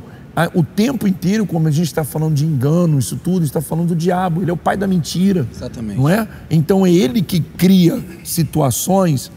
[0.54, 3.96] o tempo inteiro, como a gente está falando de engano, isso tudo, está falando do
[3.96, 5.46] diabo, ele é o pai da mentira.
[5.50, 5.98] Exatamente.
[5.98, 6.26] Não é?
[6.50, 9.30] Então é ele que cria situações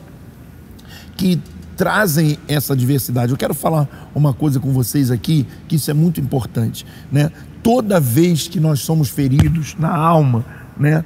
[1.17, 1.39] que
[1.75, 3.31] trazem essa diversidade.
[3.31, 7.31] Eu quero falar uma coisa com vocês aqui, que isso é muito importante, né?
[7.61, 10.45] Toda vez que nós somos feridos na alma,
[10.77, 11.03] né,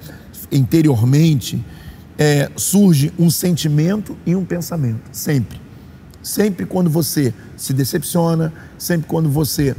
[0.52, 1.64] interiormente,
[2.18, 5.67] é, surge um sentimento e um pensamento, sempre.
[6.28, 9.74] Sempre quando você se decepciona, sempre quando você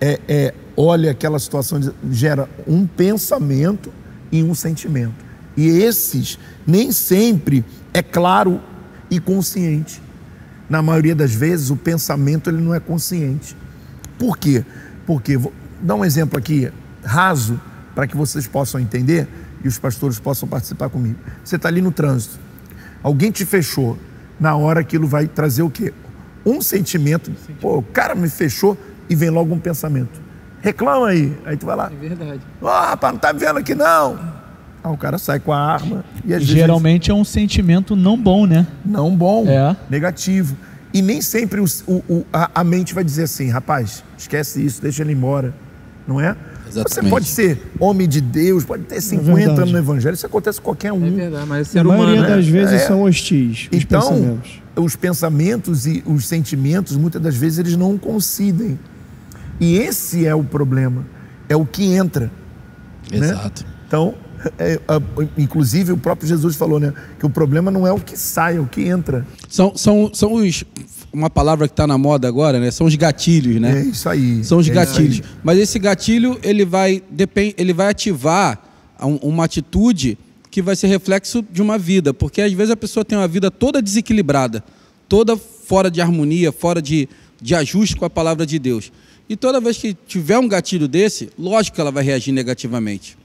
[0.00, 1.78] é, é, olha aquela situação,
[2.10, 3.92] gera um pensamento
[4.32, 5.12] e um sentimento.
[5.54, 8.62] E esses nem sempre é claro
[9.10, 10.00] e consciente.
[10.70, 13.54] Na maioria das vezes, o pensamento ele não é consciente.
[14.18, 14.64] Por quê?
[15.06, 16.72] Porque, vou dar um exemplo aqui,
[17.04, 17.60] raso,
[17.94, 19.28] para que vocês possam entender
[19.62, 21.18] e os pastores possam participar comigo.
[21.44, 22.38] Você está ali no trânsito,
[23.02, 23.98] alguém te fechou,
[24.40, 25.92] na hora aquilo vai trazer o quê?
[26.44, 27.30] Um sentimento.
[27.60, 28.76] Pô, o cara me fechou
[29.08, 30.20] e vem logo um pensamento.
[30.62, 31.36] Reclama aí.
[31.44, 31.92] Aí tu vai lá.
[31.92, 32.40] É verdade.
[32.60, 34.18] Ó, oh, rapaz, não tá me vendo aqui não.
[34.82, 37.10] Aí o cara sai com a arma e às Geralmente vezes...
[37.10, 38.66] é um sentimento não bom, né?
[38.84, 39.76] Não bom, é.
[39.90, 40.56] negativo.
[40.92, 45.02] E nem sempre o, o, a, a mente vai dizer assim, rapaz, esquece isso, deixa
[45.02, 45.54] ele embora.
[46.06, 46.34] Não é?
[46.70, 47.04] Exatamente.
[47.04, 50.60] Você pode ser homem de Deus, pode ter 50 é anos no Evangelho, isso acontece
[50.60, 51.04] com qualquer um.
[51.06, 52.52] É verdade, mas ser a humano, maioria das né?
[52.52, 52.86] vezes é.
[52.86, 53.68] são hostis.
[53.72, 54.62] Os então, pensamentos.
[54.76, 58.78] os pensamentos e os sentimentos, muitas das vezes, eles não coincidem.
[59.58, 61.04] E esse é o problema,
[61.48, 62.30] é o que entra.
[63.12, 63.30] Né?
[63.30, 63.64] Exato.
[63.64, 63.70] Né?
[63.86, 64.14] Então,
[64.58, 64.80] é,
[65.36, 66.94] inclusive o próprio Jesus falou, né?
[67.18, 69.26] Que o problema não é o que sai, é o que entra.
[69.48, 70.64] São, são, são os
[71.12, 72.70] uma palavra que está na moda agora, né?
[72.70, 73.80] São os gatilhos, né?
[73.80, 74.44] É isso aí.
[74.44, 75.22] São os é gatilhos.
[75.42, 78.62] Mas esse gatilho ele vai depend, ele vai ativar
[79.22, 80.16] uma atitude
[80.50, 83.50] que vai ser reflexo de uma vida, porque às vezes a pessoa tem uma vida
[83.50, 84.62] toda desequilibrada,
[85.08, 87.08] toda fora de harmonia, fora de,
[87.40, 88.92] de ajuste com a palavra de Deus.
[89.28, 93.16] E toda vez que tiver um gatilho desse, lógico que ela vai reagir negativamente.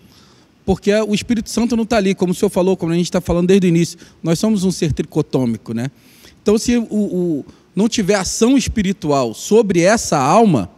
[0.63, 3.21] Porque o Espírito Santo não está ali, como o senhor falou, como a gente está
[3.21, 3.99] falando desde o início.
[4.21, 5.89] Nós somos um ser tricotômico, né?
[6.41, 7.45] Então, se o, o
[7.75, 10.69] não tiver ação espiritual sobre essa alma,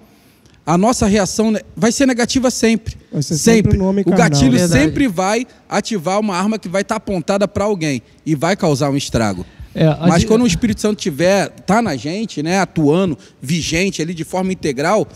[0.66, 2.98] a nossa reação vai ser negativa sempre.
[3.22, 3.78] Ser sempre.
[3.80, 4.02] sempre.
[4.06, 4.84] O gatilho Verdade.
[4.84, 8.98] sempre vai ativar uma arma que vai estar apontada para alguém e vai causar um
[8.98, 9.46] estrago.
[9.74, 14.24] É, Mas quando o Espírito Santo tiver, tá na gente, né, atuando, vigente ali de
[14.24, 15.08] forma integral,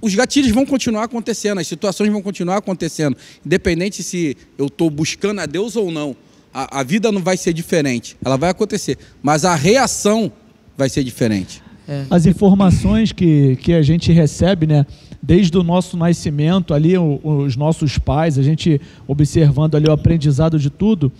[0.00, 5.40] os gatilhos vão continuar acontecendo, as situações vão continuar acontecendo, independente se eu estou buscando
[5.40, 6.14] a Deus ou não.
[6.54, 8.96] A, a vida não vai ser diferente, ela vai acontecer.
[9.22, 10.30] Mas a reação
[10.78, 11.60] vai ser diferente.
[11.88, 12.04] É.
[12.08, 14.86] As informações que, que a gente recebe, né?
[15.20, 20.56] Desde o nosso nascimento ali, o, os nossos pais, a gente observando ali o aprendizado
[20.56, 21.10] de tudo,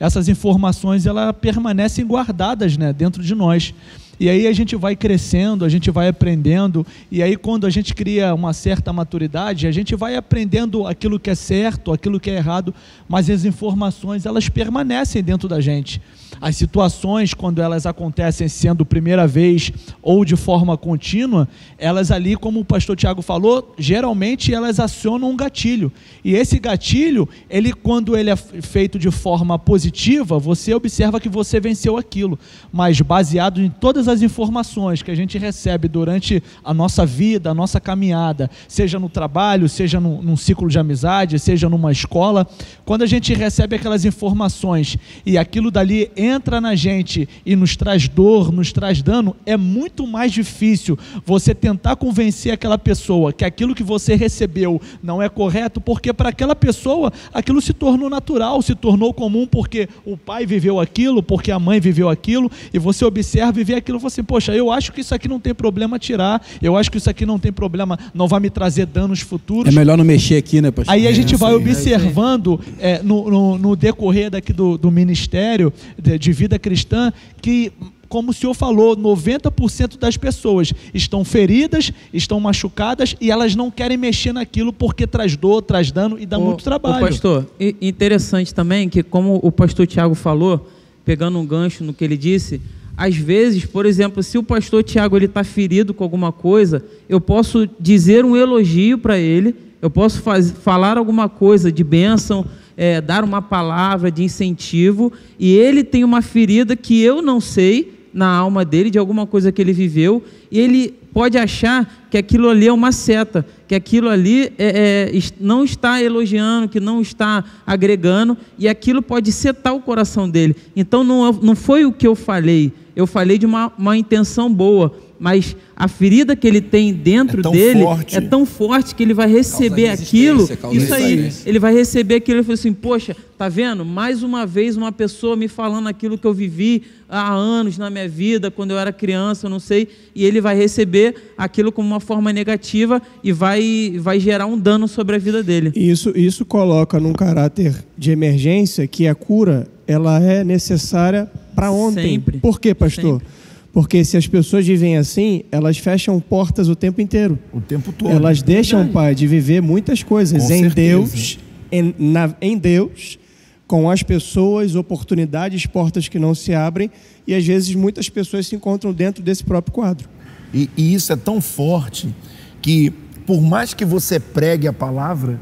[0.00, 3.72] essas informações elas permanecem guardadas né, dentro de nós.
[4.18, 7.94] E aí a gente vai crescendo, a gente vai aprendendo, e aí quando a gente
[7.94, 12.36] cria uma certa maturidade, a gente vai aprendendo aquilo que é certo, aquilo que é
[12.36, 12.74] errado,
[13.08, 16.00] mas as informações elas permanecem dentro da gente.
[16.44, 22.60] As situações, quando elas acontecem sendo primeira vez ou de forma contínua, elas ali, como
[22.60, 25.90] o pastor Tiago falou, geralmente elas acionam um gatilho.
[26.22, 31.58] E esse gatilho, ele quando ele é feito de forma positiva, você observa que você
[31.58, 32.38] venceu aquilo.
[32.70, 37.54] Mas baseado em todas as informações que a gente recebe durante a nossa vida, a
[37.54, 42.46] nossa caminhada, seja no trabalho, seja num, num ciclo de amizade, seja numa escola,
[42.84, 48.08] quando a gente recebe aquelas informações e aquilo dali entra na gente e nos traz
[48.08, 53.74] dor, nos traz dano, é muito mais difícil você tentar convencer aquela pessoa que aquilo
[53.74, 58.74] que você recebeu não é correto, porque para aquela pessoa aquilo se tornou natural, se
[58.74, 63.60] tornou comum porque o pai viveu aquilo, porque a mãe viveu aquilo, e você observa
[63.60, 65.98] e vê aquilo e fala assim: Poxa, eu acho que isso aqui não tem problema
[65.98, 69.72] tirar, eu acho que isso aqui não tem problema, não vai me trazer danos futuros.
[69.72, 70.92] É melhor não mexer aqui, né, pastor?
[70.94, 75.72] Aí a gente é, vai observando é, no, no, no, decorrer daqui do, do ministério
[76.00, 77.72] de, de vida cristã que
[78.14, 83.96] como o senhor falou, 90% das pessoas estão feridas, estão machucadas e elas não querem
[83.96, 87.04] mexer naquilo porque traz dor, traz dano e dá muito trabalho.
[87.08, 90.70] Pastor, interessante também que, como o pastor Tiago falou,
[91.04, 92.60] pegando um gancho no que ele disse,
[92.96, 97.68] às vezes, por exemplo, se o pastor Tiago está ferido com alguma coisa, eu posso
[97.80, 103.24] dizer um elogio para ele, eu posso faz, falar alguma coisa de bênção, é, dar
[103.24, 108.64] uma palavra de incentivo, e ele tem uma ferida que eu não sei, na alma
[108.64, 112.72] dele de alguma coisa que ele viveu e ele pode achar que aquilo ali é
[112.72, 118.68] uma seta, que aquilo ali é, é, não está elogiando, que não está agregando e
[118.68, 120.54] aquilo pode setar o coração dele.
[120.76, 124.94] Então não, não foi o que eu falei, eu falei de uma, uma intenção boa,
[125.24, 128.14] mas a ferida que ele tem dentro é dele forte.
[128.14, 130.46] é tão forte que ele vai receber aquilo.
[130.70, 133.86] Isso aí, ele vai receber aquilo e fala assim: Poxa, tá vendo?
[133.86, 138.06] Mais uma vez uma pessoa me falando aquilo que eu vivi há anos na minha
[138.06, 142.00] vida, quando eu era criança, eu não sei, e ele vai receber aquilo como uma
[142.00, 145.72] forma negativa e vai, vai gerar um dano sobre a vida dele.
[145.74, 152.16] Isso, isso coloca num caráter de emergência que a cura ela é necessária para ontem.
[152.16, 152.40] Sempre.
[152.40, 153.20] Por quê, pastor?
[153.22, 153.43] Sempre.
[153.74, 157.36] Porque se as pessoas vivem assim, elas fecham portas o tempo inteiro.
[157.52, 158.08] O tempo todo.
[158.08, 158.94] Elas deixam, Verdade.
[158.94, 160.74] Pai, de viver muitas coisas Com em certeza.
[160.74, 161.38] Deus,
[161.72, 163.18] em, na, em Deus,
[163.66, 166.88] com as pessoas, oportunidades, portas que não se abrem,
[167.26, 170.08] e às vezes muitas pessoas se encontram dentro desse próprio quadro.
[170.52, 172.14] E, e isso é tão forte
[172.62, 172.92] que,
[173.26, 175.40] por mais que você pregue a palavra,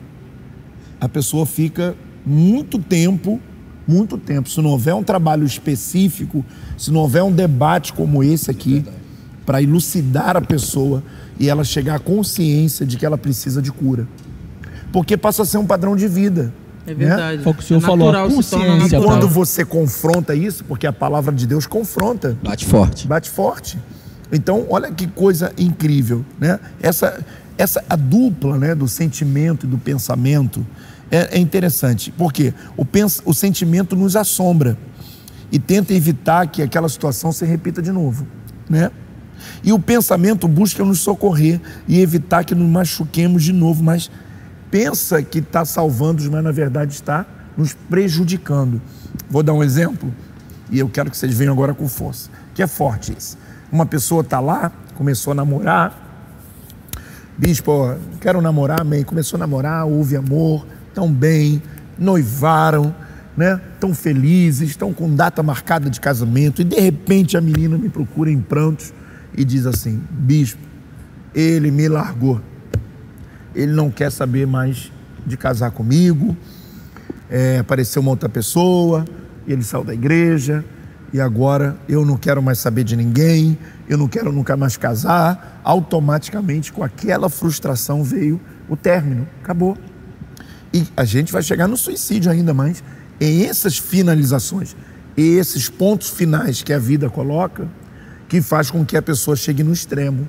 [0.98, 3.38] a pessoa fica muito tempo
[3.86, 4.48] muito tempo.
[4.48, 6.44] Se não houver um trabalho específico,
[6.76, 8.84] se não houver um debate como esse aqui,
[9.44, 11.02] para elucidar a pessoa
[11.38, 14.06] e ela chegar à consciência de que ela precisa de cura.
[14.92, 16.52] Porque passa a ser um padrão de vida.
[16.86, 17.06] É né?
[17.06, 17.38] verdade.
[17.38, 17.42] Né?
[17.42, 18.98] Foi o que o senhor é falou, consciência.
[18.98, 22.36] E quando você confronta isso, porque a palavra de Deus confronta.
[22.42, 23.06] Bate forte.
[23.06, 23.78] Bate forte.
[24.30, 26.58] Então, olha que coisa incrível, né?
[26.80, 27.22] Essa,
[27.58, 30.66] essa a dupla, né, do sentimento e do pensamento,
[31.12, 34.78] é, é interessante, porque o, pens, o sentimento nos assombra
[35.52, 38.26] e tenta evitar que aquela situação se repita de novo,
[38.68, 38.90] né?
[39.62, 44.10] E o pensamento busca nos socorrer e evitar que nos machuquemos de novo, mas
[44.70, 47.26] pensa que está salvando, mas na verdade está
[47.58, 48.80] nos prejudicando.
[49.28, 50.14] Vou dar um exemplo
[50.70, 53.36] e eu quero que vocês venham agora com força, que é forte isso.
[53.70, 56.12] Uma pessoa está lá, começou a namorar,
[57.36, 59.02] bispo, quero namorar, amém.
[59.02, 61.62] Começou a namorar, houve amor, estão bem,
[61.98, 62.94] noivaram,
[63.36, 63.60] né?
[63.74, 68.30] Estão felizes, estão com data marcada de casamento e de repente a menina me procura
[68.30, 68.92] em prantos
[69.34, 70.60] e diz assim: Bispo,
[71.34, 72.40] ele me largou.
[73.54, 74.92] Ele não quer saber mais
[75.26, 76.36] de casar comigo.
[77.30, 79.04] É, apareceu uma outra pessoa,
[79.46, 80.62] ele saiu da igreja
[81.12, 85.60] e agora eu não quero mais saber de ninguém, eu não quero nunca mais casar.
[85.64, 89.76] Automaticamente, com aquela frustração, veio o término, acabou.
[90.72, 92.82] E a gente vai chegar no suicídio ainda mais.
[93.20, 94.74] Em essas finalizações,
[95.16, 97.68] esses pontos finais que a vida coloca,
[98.28, 100.26] que faz com que a pessoa chegue no extremo.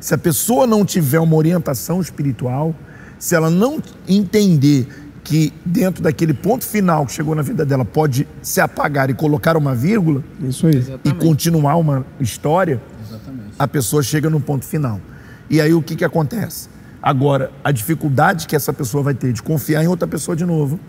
[0.00, 2.74] Se a pessoa não tiver uma orientação espiritual,
[3.18, 4.86] se ela não entender
[5.24, 9.56] que dentro daquele ponto final que chegou na vida dela pode se apagar e colocar
[9.56, 10.84] uma vírgula Isso aí.
[11.02, 13.54] e continuar uma história, Exatamente.
[13.58, 15.00] a pessoa chega no ponto final.
[15.48, 16.68] E aí o que, que acontece?
[17.06, 20.80] Agora, a dificuldade que essa pessoa vai ter de confiar em outra pessoa de novo,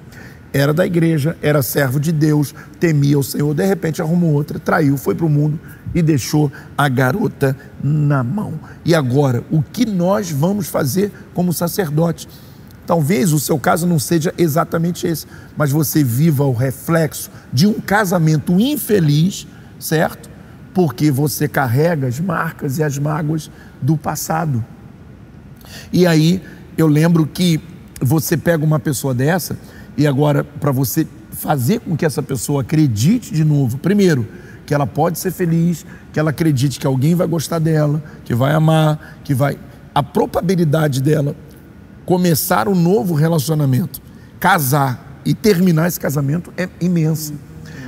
[0.53, 4.95] era da igreja, era servo de Deus, temia o Senhor, de repente arrumou outra, traiu,
[4.95, 5.59] foi para o mundo
[5.93, 7.53] e deixou a garota
[7.83, 8.53] na mão.
[8.85, 12.29] E agora, o que nós vamos fazer como sacerdotes?
[12.87, 17.73] Talvez o seu caso não seja exatamente esse, mas você viva o reflexo de um
[17.73, 19.45] casamento infeliz,
[19.77, 20.29] certo?
[20.73, 23.51] Porque você carrega as marcas e as mágoas
[23.81, 24.63] do passado.
[25.91, 26.41] E aí
[26.77, 27.59] eu lembro que
[28.01, 29.57] você pega uma pessoa dessa
[29.97, 34.27] e agora para você fazer com que essa pessoa acredite de novo, primeiro,
[34.65, 38.53] que ela pode ser feliz, que ela acredite que alguém vai gostar dela, que vai
[38.53, 39.57] amar, que vai
[39.93, 41.35] a probabilidade dela
[42.05, 44.01] começar um novo relacionamento,
[44.39, 47.33] casar e terminar esse casamento é imensa.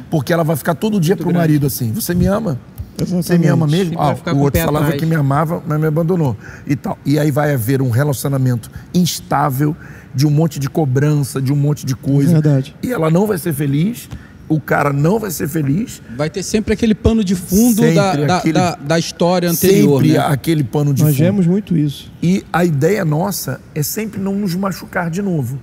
[0.10, 2.58] Porque ela vai ficar todo dia para o marido assim: Você me ama?
[3.04, 3.26] Exatamente.
[3.26, 4.00] Você me ama mesmo?
[4.00, 5.00] Ah, o outro falava atrás.
[5.02, 6.36] que me amava, mas me abandonou.
[6.66, 6.98] E, tal.
[7.06, 9.76] e aí vai haver um relacionamento instável,
[10.16, 12.34] de um monte de cobrança, de um monte de coisa.
[12.34, 12.76] Verdade.
[12.82, 14.10] E ela não vai ser feliz,
[14.50, 16.02] o cara não vai ser feliz.
[16.16, 20.26] Vai ter sempre aquele pano de fundo da, aquele- da, da história anterior, sempre né?
[20.26, 21.24] aquele pano de Nós fundo.
[21.24, 22.12] vemos muito isso.
[22.24, 25.60] E a ideia nossa é sempre não nos machucar de novo.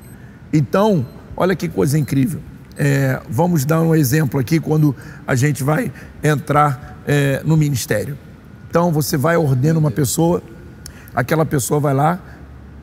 [0.53, 1.05] Então,
[1.37, 2.41] olha que coisa incrível.
[2.77, 4.95] É, vamos dar um exemplo aqui quando
[5.27, 5.91] a gente vai
[6.23, 8.17] entrar é, no ministério.
[8.69, 10.43] Então, você vai ordena uma pessoa,
[11.15, 12.21] aquela pessoa vai lá,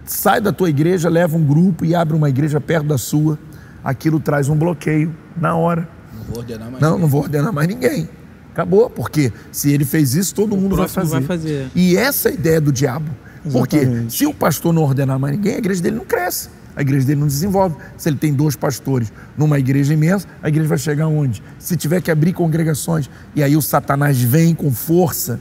[0.06, 3.38] sai da tua igreja, leva um grupo e abre uma igreja perto da sua.
[3.84, 5.88] Aquilo traz um bloqueio na hora.
[6.14, 8.08] Não vou ordenar mais Não, não vou ordenar mais ninguém.
[8.54, 11.12] Acabou, porque se ele fez isso, todo mundo vai fazer.
[11.12, 11.68] vai fazer.
[11.74, 13.10] E essa é a ideia do diabo.
[13.52, 14.14] Porque Exatamente.
[14.14, 16.50] se o pastor não ordenar mais ninguém, a igreja dele não cresce.
[16.82, 17.76] A igreja dele não desenvolve.
[17.96, 21.42] Se ele tem dois pastores numa igreja imensa, a igreja vai chegar onde?
[21.60, 23.10] Se tiver que abrir congregações.
[23.36, 25.40] E aí o Satanás vem com força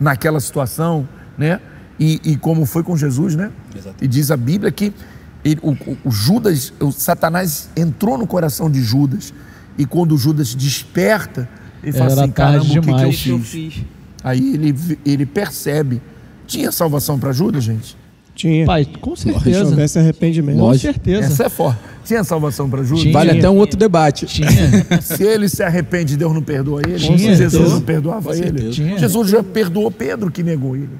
[0.00, 1.06] naquela situação,
[1.38, 1.60] né?
[2.00, 3.50] E, e como foi com Jesus, né?
[3.72, 4.04] Exatamente.
[4.04, 4.92] E diz a Bíblia que
[5.44, 5.72] ele- o,
[6.04, 9.32] o- Judas, o Satanás entrou no coração de Judas.
[9.76, 11.48] E quando Judas desperta,
[11.82, 13.18] ele fala Era assim: tarde caramba, o que, que eu demais.
[13.18, 13.74] O que eu fiz?
[13.74, 13.84] fiz.
[14.24, 16.00] Aí ele, ele percebe.
[16.46, 17.96] Tinha salvação para Judas, gente?
[18.34, 18.66] Tinha.
[18.66, 19.64] Pai, com Se certeza.
[19.64, 20.58] houvesse arrependimento.
[20.58, 20.92] Com Lógico.
[20.92, 21.26] certeza.
[21.26, 21.78] Essa é forte.
[22.04, 23.02] Tinha salvação para Judas?
[23.02, 23.12] Tinha.
[23.14, 24.26] Vale até um outro debate.
[24.26, 24.48] Tinha.
[25.00, 26.98] Se ele se arrepende, Deus não perdoa ele?
[26.98, 27.16] Tinha.
[27.18, 28.70] Se Jesus não perdoava Com ele?
[28.70, 28.98] Tinha.
[28.98, 30.90] Jesus já perdoou Pedro que negou ele.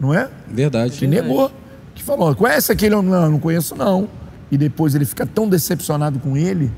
[0.00, 0.28] Não é?
[0.50, 0.98] Verdade.
[0.98, 1.50] Que negou.
[1.94, 3.10] Que falou, conhece aquele homem?
[3.10, 4.08] Não, não conheço não.
[4.50, 6.70] E depois ele fica tão decepcionado com ele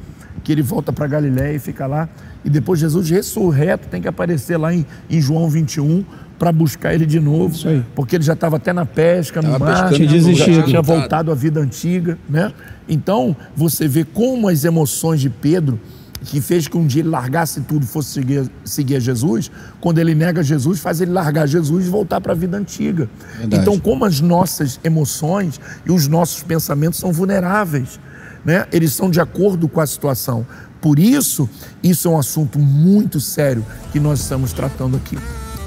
[0.44, 2.08] que ele volta para Galiléia e fica lá.
[2.44, 6.04] E depois Jesus ressurreto tem que aparecer lá em, em João 21
[6.38, 7.54] para buscar ele de novo.
[7.54, 7.84] Isso aí.
[7.94, 10.64] Porque ele já estava até na pesca, no Tava mar, pescando, Tinha já desistido.
[10.64, 12.52] tinha voltado à vida antiga, né?
[12.88, 15.80] Então, você vê como as emoções de Pedro,
[16.22, 19.98] que fez que um dia ele largasse tudo e fosse seguir, seguir a Jesus, quando
[19.98, 23.08] ele nega Jesus, faz ele largar Jesus e voltar para a vida antiga.
[23.38, 23.62] Verdade.
[23.62, 28.00] Então, como as nossas emoções e os nossos pensamentos são vulneráveis,
[28.44, 28.66] né?
[28.72, 30.46] Eles são de acordo com a situação.
[30.80, 31.48] Por isso,
[31.82, 35.18] isso é um assunto muito sério que nós estamos tratando aqui.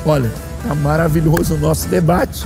[0.06, 0.32] Olha,
[0.68, 2.46] tá maravilhoso o nosso debate,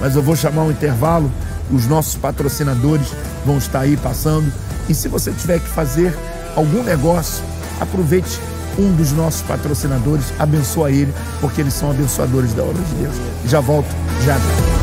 [0.00, 1.30] mas eu vou chamar um intervalo.
[1.70, 3.06] Os nossos patrocinadores
[3.46, 4.52] vão estar aí passando.
[4.88, 6.12] E se você tiver que fazer
[6.56, 7.44] algum negócio,
[7.80, 8.40] aproveite
[8.78, 13.14] um dos nossos patrocinadores, abençoa ele, porque eles são abençoadores da obra de Deus.
[13.46, 13.88] Já volto,
[14.24, 14.79] já já.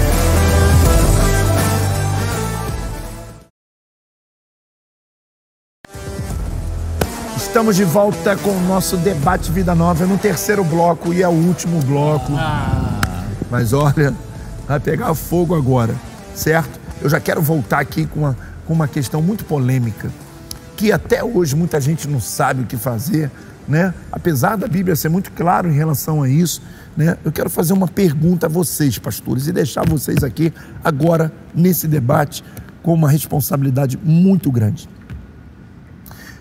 [7.57, 11.31] Estamos de volta com o nosso debate Vida Nova no terceiro bloco e é o
[11.31, 12.31] último bloco.
[13.49, 14.13] Mas olha,
[14.67, 15.95] vai pegar fogo agora,
[16.35, 16.79] certo?
[17.01, 20.11] Eu já quero voltar aqui com uma, com uma questão muito polêmica,
[20.75, 23.31] que até hoje muita gente não sabe o que fazer,
[23.67, 23.91] né?
[24.11, 26.61] Apesar da Bíblia ser muito claro em relação a isso,
[26.95, 27.17] né?
[27.25, 30.53] Eu quero fazer uma pergunta a vocês, pastores, e deixar vocês aqui
[30.83, 32.43] agora nesse debate
[32.83, 34.87] com uma responsabilidade muito grande.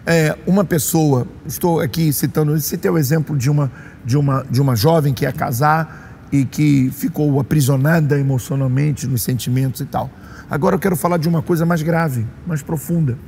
[0.09, 3.73] É, uma pessoa, estou aqui citando, citei o exemplo de uma,
[4.05, 9.81] de, uma, de uma jovem que ia casar e que ficou aprisionada emocionalmente nos sentimentos
[9.81, 10.09] e tal.
[10.49, 13.19] Agora eu quero falar de uma coisa mais grave, mais profunda.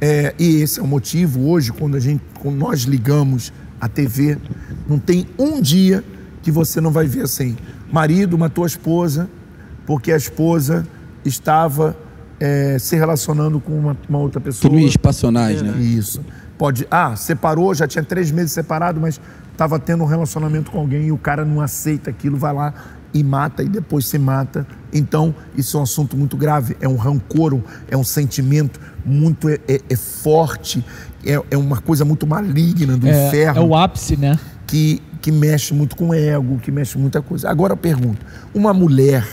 [0.00, 4.36] É, e esse é o motivo hoje, quando, a gente, quando nós ligamos a TV,
[4.88, 6.02] não tem um dia
[6.42, 7.56] que você não vai ver assim:
[7.92, 9.30] marido matou a esposa
[9.86, 10.84] porque a esposa
[11.24, 11.96] estava
[12.44, 14.68] é, se relacionando com uma, uma outra pessoa.
[14.72, 15.78] Crimes passionais, né?
[15.80, 16.20] Isso.
[16.58, 16.86] Pode.
[16.90, 19.20] Ah, separou, já tinha três meses separado, mas
[19.52, 22.74] estava tendo um relacionamento com alguém e o cara não aceita aquilo, vai lá
[23.14, 24.66] e mata e depois se mata.
[24.92, 26.76] Então, isso é um assunto muito grave.
[26.80, 30.84] É um rancor, é um sentimento muito é, é- é forte,
[31.24, 34.36] é, é uma coisa muito maligna do É, inferno é o ápice, né?
[34.66, 37.48] que, que mexe muito com o ego, que mexe muita coisa.
[37.50, 38.24] Agora eu pergunto:
[38.54, 39.26] uma mulher,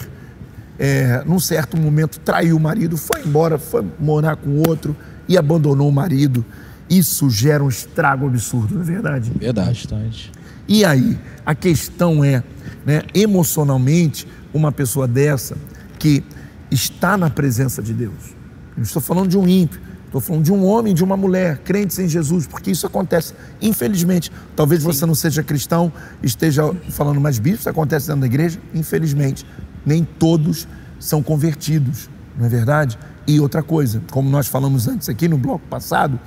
[0.80, 4.96] é, num certo momento, traiu o marido, foi embora, foi morar com outro
[5.28, 6.46] e abandonou o marido.
[6.90, 9.32] Isso gera um estrago absurdo, não é verdade?
[9.38, 9.70] Verdade.
[9.70, 10.32] Bastante.
[10.68, 12.42] E aí, a questão é,
[12.86, 15.58] né, emocionalmente, uma pessoa dessa
[16.00, 16.24] que
[16.72, 18.34] está na presença de Deus,
[18.78, 19.82] Não estou falando de um ímpio.
[20.06, 24.32] Estou falando de um homem de uma mulher, crentes em Jesus, porque isso acontece, infelizmente.
[24.56, 24.88] Talvez Sim.
[24.88, 29.46] você não seja cristão, esteja falando mais bíblico, isso acontece dentro da igreja, infelizmente.
[29.90, 30.68] Nem todos
[31.00, 32.96] são convertidos, não é verdade?
[33.26, 36.20] E outra coisa, como nós falamos antes aqui no bloco passado,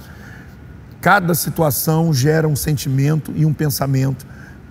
[1.00, 4.26] cada situação gera um sentimento e um pensamento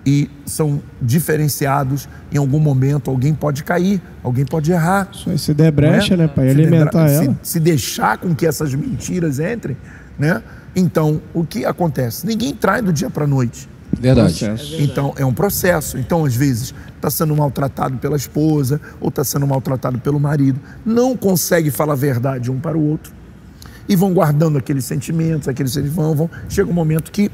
[0.06, 3.10] e são diferenciados em algum momento.
[3.10, 5.08] Alguém pode cair, alguém pode errar.
[5.14, 6.18] Só se der brecha, é?
[6.18, 7.38] né, para alimentar ela.
[7.42, 9.78] Se, se, deixar com que essas mentiras entrem,
[10.20, 10.44] né?
[10.76, 12.28] Então, o que acontece?
[12.28, 13.70] Ninguém trai do dia para a noite.
[14.00, 14.46] Verdade.
[14.46, 15.98] É então, é um processo.
[15.98, 20.60] Então, às vezes, está sendo maltratado pela esposa ou está sendo maltratado pelo marido.
[20.86, 23.14] Não consegue falar a verdade um para o outro.
[23.90, 26.30] E vão guardando aqueles sentimentos, aqueles vão, vão.
[26.48, 27.30] Chega um momento que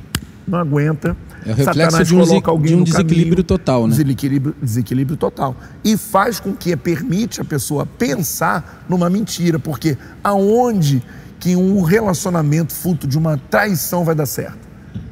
[0.47, 2.24] não aguenta é o reflexo de um,
[2.62, 3.95] de um desequilíbrio caminho, total, né?
[3.95, 5.55] Desequilíbrio, desequilíbrio total.
[5.84, 11.03] E faz com que permite a pessoa pensar numa mentira, porque aonde
[11.39, 14.66] que um relacionamento fruto de uma traição vai dar certo?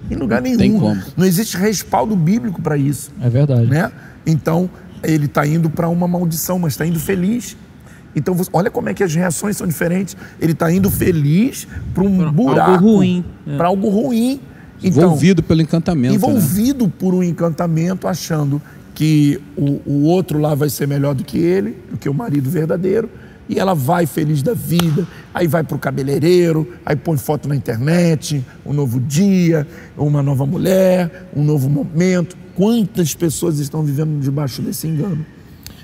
[0.10, 0.58] Em lugar nenhum.
[0.58, 1.02] Tem como.
[1.16, 3.12] Não existe respaldo bíblico para isso.
[3.22, 3.68] É verdade.
[3.68, 3.92] Né?
[4.26, 4.70] Então,
[5.04, 7.58] ele está indo para uma maldição, mas está indo feliz.
[8.16, 10.16] Então, olha como é que as reações são diferentes.
[10.40, 12.72] Ele está indo feliz para um pra buraco.
[12.72, 13.26] Algo ruim.
[13.46, 13.58] É.
[13.58, 14.40] Para algo ruim.
[14.84, 16.12] Então, envolvido pelo encantamento.
[16.12, 16.16] Né?
[16.16, 16.94] Envolvido né?
[16.98, 18.62] por um encantamento, achando
[18.94, 22.50] que o, o outro lá vai ser melhor do que ele, do que o marido
[22.50, 23.10] verdadeiro.
[23.48, 27.56] E ela vai feliz da vida, aí vai para o cabeleireiro, aí põe foto na
[27.56, 32.36] internet, um novo dia, uma nova mulher, um novo momento.
[32.56, 35.26] Quantas pessoas estão vivendo debaixo desse engano?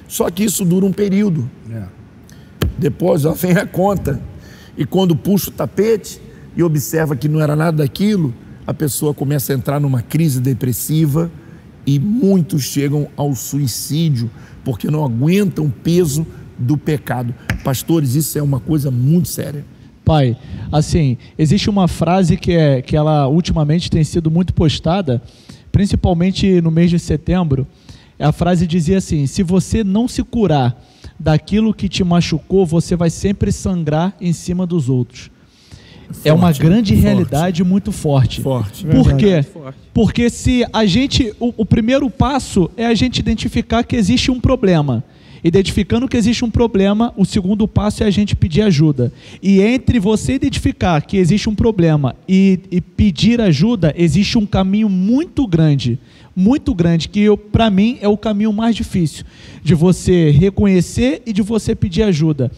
[0.08, 1.50] Só que isso dura um período.
[1.72, 1.84] É.
[2.78, 4.20] Depois ó, vem a conta.
[4.76, 6.20] E quando puxa o tapete
[6.56, 8.34] e observa que não era nada daquilo,
[8.66, 11.32] a pessoa começa a entrar numa crise depressiva
[11.86, 14.30] e muitos chegam ao suicídio
[14.64, 16.26] porque não aguentam o peso
[16.58, 17.34] do pecado.
[17.64, 19.66] Pastores, isso é uma coisa muito séria.
[20.04, 20.36] Pai,
[20.72, 25.22] assim, existe uma frase que, é, que ela ultimamente tem sido muito postada,
[25.72, 27.68] principalmente no mês de setembro.
[28.20, 30.80] A frase dizia assim: se você não se curar
[31.20, 35.30] daquilo que te machucou, você vai sempre sangrar em cima dos outros.
[36.08, 37.04] Forte, é uma grande forte.
[37.04, 38.42] realidade muito forte.
[38.42, 38.86] Forte.
[38.86, 39.46] Por quê?
[39.94, 41.34] Porque se a gente.
[41.40, 45.04] O, o primeiro passo é a gente identificar que existe um problema.
[45.44, 49.12] Identificando que existe um problema, o segundo passo é a gente pedir ajuda.
[49.42, 54.90] E entre você identificar que existe um problema e, e pedir ajuda, existe um caminho
[54.90, 56.00] muito grande
[56.36, 59.26] muito grande, que para mim é o caminho mais difícil,
[59.64, 62.52] de você reconhecer e de você pedir ajuda.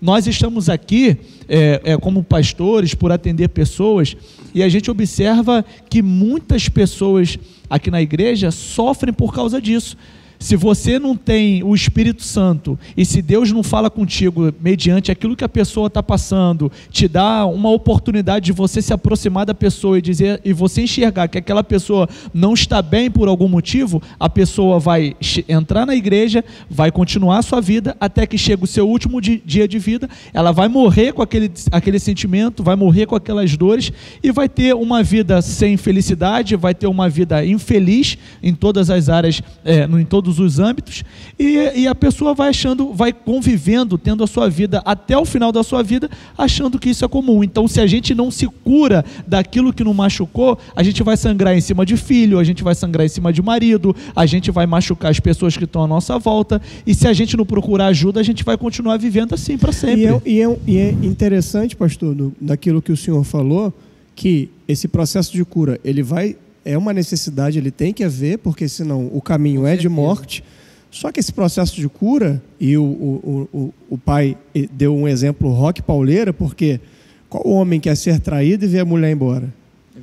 [0.00, 1.16] Nós estamos aqui
[1.48, 4.16] é, é, como pastores por atender pessoas
[4.54, 7.38] e a gente observa que muitas pessoas
[7.68, 9.96] aqui na igreja sofrem por causa disso.
[10.40, 15.36] Se você não tem o Espírito Santo e se Deus não fala contigo mediante aquilo
[15.36, 19.98] que a pessoa está passando, te dá uma oportunidade de você se aproximar da pessoa
[19.98, 24.30] e dizer e você enxergar que aquela pessoa não está bem por algum motivo, a
[24.30, 25.14] pessoa vai
[25.46, 29.68] entrar na igreja, vai continuar a sua vida até que chega o seu último dia
[29.68, 34.32] de vida, ela vai morrer com aquele, aquele sentimento, vai morrer com aquelas dores e
[34.32, 39.42] vai ter uma vida sem felicidade, vai ter uma vida infeliz em todas as áreas,
[39.62, 41.02] é, em todos todos os âmbitos,
[41.38, 45.50] e, e a pessoa vai achando, vai convivendo, tendo a sua vida até o final
[45.50, 46.08] da sua vida,
[46.38, 47.42] achando que isso é comum.
[47.42, 51.56] Então, se a gente não se cura daquilo que não machucou, a gente vai sangrar
[51.56, 54.66] em cima de filho, a gente vai sangrar em cima de marido, a gente vai
[54.66, 58.20] machucar as pessoas que estão à nossa volta, e se a gente não procurar ajuda,
[58.20, 60.02] a gente vai continuar vivendo assim para sempre.
[60.02, 63.72] E é, e, é, e é interessante, pastor, daquilo que o senhor falou,
[64.14, 66.36] que esse processo de cura, ele vai
[66.70, 70.44] é uma necessidade, ele tem que haver, porque senão o caminho é de morte.
[70.88, 74.36] Só que esse processo de cura, e o, o, o, o pai
[74.72, 76.80] deu um exemplo rock pauleira, porque
[77.28, 79.52] qual homem quer ser traído e ver a mulher embora?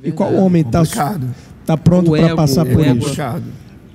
[0.02, 0.82] É e qual homem está
[1.64, 3.16] tá pronto para passar por é isso?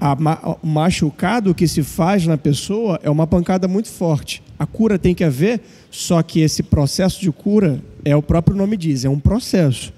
[0.01, 4.41] A, o machucado que se faz na pessoa é uma pancada muito forte.
[4.57, 5.61] A cura tem que haver,
[5.91, 9.93] só que esse processo de cura, é o próprio nome diz, é um processo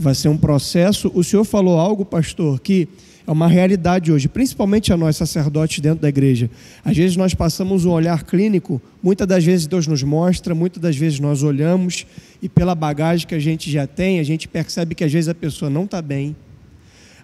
[0.00, 1.10] vai ser um processo.
[1.14, 2.88] O senhor falou algo, pastor, que
[3.26, 6.50] é uma realidade hoje, principalmente a nós sacerdotes dentro da igreja.
[6.82, 10.96] Às vezes nós passamos um olhar clínico, muitas das vezes Deus nos mostra, muitas das
[10.96, 12.06] vezes nós olhamos
[12.40, 15.34] e pela bagagem que a gente já tem, a gente percebe que às vezes a
[15.34, 16.34] pessoa não está bem,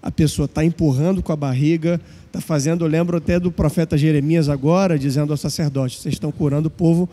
[0.02, 4.48] a pessoa está empurrando com a barriga, está fazendo, eu lembro até do profeta Jeremias
[4.48, 7.08] agora, dizendo ao sacerdote, vocês estão curando o povo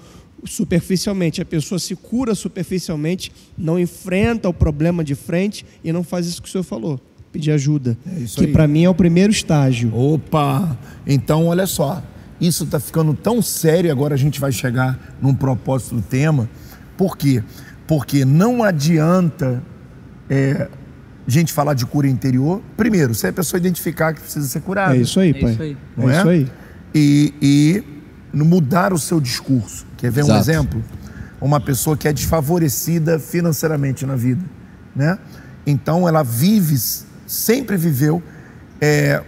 [0.45, 1.41] superficialmente.
[1.41, 6.41] A pessoa se cura superficialmente, não enfrenta o problema de frente e não faz isso
[6.41, 6.99] que o senhor falou.
[7.31, 7.97] Pedir ajuda.
[8.05, 9.95] É que para mim é o primeiro estágio.
[9.95, 10.77] Opa!
[11.07, 12.03] Então, olha só.
[12.39, 16.49] Isso está ficando tão sério, agora a gente vai chegar num propósito do tema,
[16.97, 17.41] Por quê?
[17.87, 19.63] Porque não adianta
[20.29, 20.67] é,
[21.27, 22.61] gente falar de cura interior.
[22.77, 24.95] Primeiro, se a pessoa identificar que precisa ser curada.
[24.95, 25.51] É isso aí, É pai.
[25.51, 25.77] isso aí.
[25.97, 26.17] Não é é?
[26.19, 26.47] isso aí.
[26.93, 27.83] e, e
[28.34, 29.86] mudar o seu discurso.
[29.97, 30.39] Quer ver um Exato.
[30.39, 30.84] exemplo?
[31.39, 34.43] Uma pessoa que é desfavorecida financeiramente na vida,
[34.95, 35.19] né?
[35.65, 36.77] Então ela vive,
[37.27, 38.23] sempre viveu
[38.81, 39.21] é,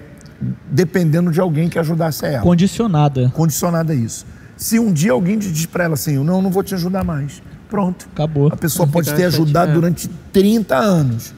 [0.69, 3.31] dependendo de alguém que ajudasse ela, Condicionada.
[3.35, 4.25] condicionada a isso.
[4.57, 8.07] Se um dia alguém diz para ela assim, não, não vou te ajudar mais, pronto.
[8.13, 8.47] Acabou.
[8.47, 9.73] A pessoa pode ter ajudado chateada.
[9.73, 11.33] durante 30 anos.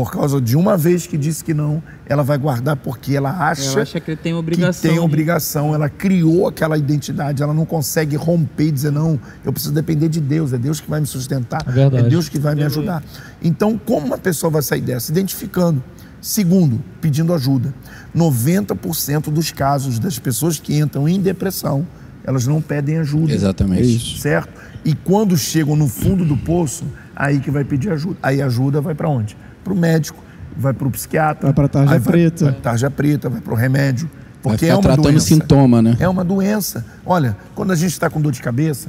[0.00, 3.70] Por causa de uma vez que disse que não, ela vai guardar porque ela acha
[3.72, 4.72] Ela acha que tem obrigação.
[4.72, 9.20] que tem de- obrigação, ela criou aquela identidade, ela não consegue romper e dizer, não,
[9.44, 12.08] eu preciso depender de Deus, é Deus que vai me sustentar, É verdade.
[12.08, 13.04] Deus que vai me ajudar.
[13.42, 15.12] Então, como uma pessoa vai sair dessa?
[15.12, 15.82] Identificando.
[16.18, 17.74] Segundo, pedindo ajuda.
[18.14, 21.86] 90% dos casos das pessoas que entram em depressão,
[22.24, 23.32] elas não pedem ajuda.
[23.32, 24.16] Exatamente.
[24.16, 24.20] É.
[24.20, 24.48] Certo?
[24.84, 26.84] E quando chegam no fundo do poço,
[27.14, 28.16] aí que vai pedir ajuda.
[28.22, 29.36] Aí ajuda vai para onde?
[29.70, 30.18] Para o médico,
[30.56, 31.46] vai para o psiquiatra.
[31.46, 32.44] Vai pra tarja aí vai- preta.
[32.46, 34.10] Vai pra tarja preta, vai para o remédio.
[34.42, 35.26] Vai Porque ficar é uma tratando doença.
[35.26, 35.96] sintoma, né?
[36.00, 36.84] É uma doença.
[37.06, 38.88] Olha, quando a gente está com dor de cabeça,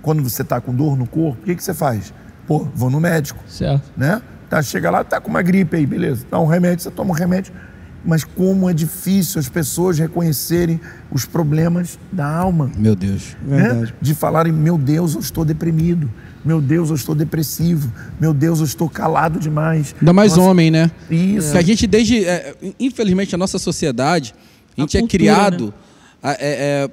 [0.00, 2.12] quando você está com dor no corpo, o que, que você faz?
[2.46, 3.82] Pô, vou no médico, Certo.
[3.96, 4.22] né?
[4.48, 6.24] Tá, chega lá, tá com uma gripe aí, beleza.
[6.30, 7.52] Dá um remédio, você toma um remédio.
[8.04, 10.80] Mas como é difícil as pessoas reconhecerem
[11.10, 13.36] os problemas da alma Meu Deus.
[13.42, 13.58] né?
[13.62, 13.94] Verdade.
[14.00, 16.08] De falarem, meu Deus, eu estou deprimido,
[16.48, 19.94] meu Deus, eu estou depressivo, meu Deus, eu estou calado demais.
[20.00, 20.90] Ainda mais Nossa, homem, né?
[21.10, 21.52] Isso.
[21.52, 22.24] Que a gente, desde.
[22.24, 25.74] é, infelizmente, a nossa sociedade, a A gente é cultura, criado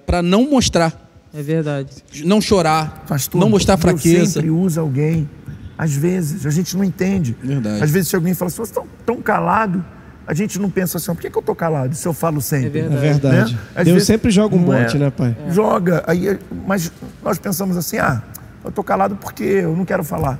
[0.06, 1.88] para não mostrar, É verdade.
[2.26, 4.34] não chorar, Pastor, não mostrar Deus fraqueza.
[4.34, 5.30] sempre usa alguém.
[5.78, 7.36] Às vezes, a gente não entende.
[7.42, 7.84] Verdade.
[7.84, 9.84] Às vezes, se alguém fala assim, você está tão calado,
[10.28, 12.80] a gente não pensa assim, por que, que eu estou calado se eu falo sempre?
[12.80, 13.02] É É verdade.
[13.22, 13.54] verdade.
[13.54, 13.60] Né?
[13.76, 14.84] Às Deus vezes- sempre joga um não é?
[14.84, 15.36] bote, né, pai?
[15.52, 16.04] Joga.
[16.08, 16.38] Aí,
[16.68, 16.92] mas
[17.24, 18.22] nós pensamos assim, ah,
[18.66, 20.40] eu estou calado porque eu não quero falar.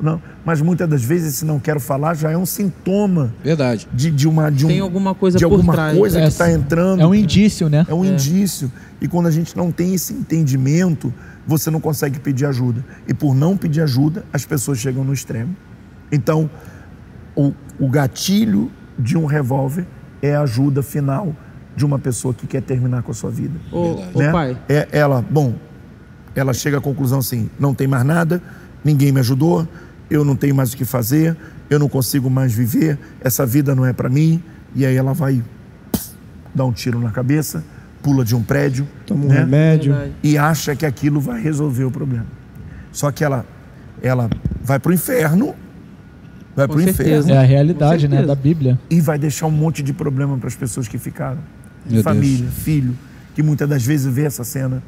[0.00, 0.20] Não.
[0.44, 3.86] Mas muitas das vezes, esse não quero falar já é um sintoma Verdade.
[3.92, 5.96] de, de uma de um, Tem alguma coisa de por alguma trás.
[5.96, 7.86] coisa que É, está entrando É um indício, né?
[7.88, 8.70] é um indício
[9.00, 11.14] e quando a gente não tem esse entendimento
[11.46, 15.54] você não consegue pedir ajuda e por não pedir ajuda as pessoas chegam no extremo
[16.10, 16.50] então
[17.36, 19.86] o, o gatilho de um revólver
[20.20, 21.34] é a ajuda final
[21.76, 24.32] de uma pessoa que quer terminar com a sua vida Ô, ô né?
[24.32, 25.54] pai, É ela, bom,
[26.34, 28.42] ela chega à conclusão assim: não tem mais nada,
[28.84, 29.66] ninguém me ajudou,
[30.10, 31.36] eu não tenho mais o que fazer,
[31.70, 34.42] eu não consigo mais viver, essa vida não é para mim.
[34.74, 35.42] E aí ela vai
[35.92, 36.10] pss,
[36.54, 37.64] dar um tiro na cabeça,
[38.02, 39.38] pula de um prédio Toma um né?
[39.38, 39.92] remédio.
[39.92, 40.12] verdade.
[40.22, 42.26] e acha que aquilo vai resolver o problema.
[42.92, 43.46] Só que ela,
[44.02, 44.28] ela
[44.62, 45.54] vai para o inferno,
[46.56, 47.08] vai para o certeza.
[47.26, 48.22] inferno É a realidade, né?
[48.22, 48.78] Da Bíblia.
[48.90, 51.38] e vai deixar um monte de problema para as pessoas que ficaram.
[51.88, 52.96] Meu Família, filho,
[53.34, 54.82] que muitas das vezes vê essa cena,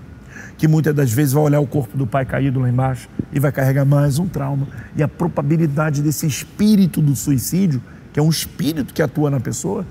[0.57, 3.53] que muitas das vezes vai olhar o corpo do pai caído lá embaixo e vai
[3.53, 4.67] carregar mais um trauma.
[4.97, 7.83] E a probabilidade desse espírito do suicídio,
[8.13, 9.85] que é um espírito que atua na pessoa.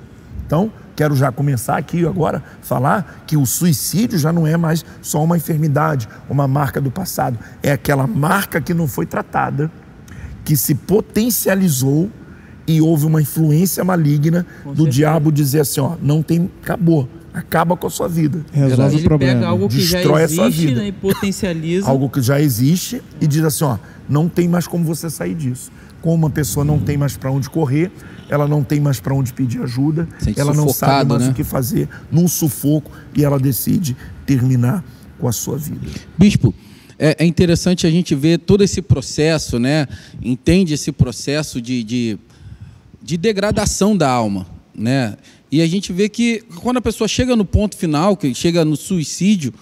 [0.45, 5.23] Então, quero já começar aqui agora falar que o suicídio já não é mais só
[5.23, 9.71] uma enfermidade, uma marca do passado, é aquela marca que não foi tratada
[10.45, 12.09] que se potencializou
[12.67, 14.89] e houve uma influência maligna do certeza.
[14.89, 18.45] diabo dizer assim, ó, não tem, acabou, acaba com a sua vida.
[18.53, 19.33] Resolve o problema.
[19.33, 20.81] pega algo que Destrói já a sua existe vida.
[20.81, 21.87] né, e potencializa.
[21.89, 23.77] Algo que já existe e diz assim, ó,
[24.07, 25.69] não tem mais como você sair disso.
[26.01, 27.91] Como uma pessoa não tem mais para onde correr,
[28.29, 31.31] ela não tem mais para onde pedir ajuda, Sente ela não sabe mais né?
[31.31, 34.83] o que fazer, num sufoco e ela decide terminar
[35.19, 35.87] com a sua vida.
[36.17, 36.53] Bispo,
[36.97, 39.87] é, é interessante a gente ver todo esse processo, né?
[40.21, 42.19] Entende esse processo de, de,
[43.03, 45.17] de degradação da alma, né?
[45.55, 48.75] E a gente vê que quando a pessoa chega no ponto final, que chega no
[48.75, 49.53] suicídio,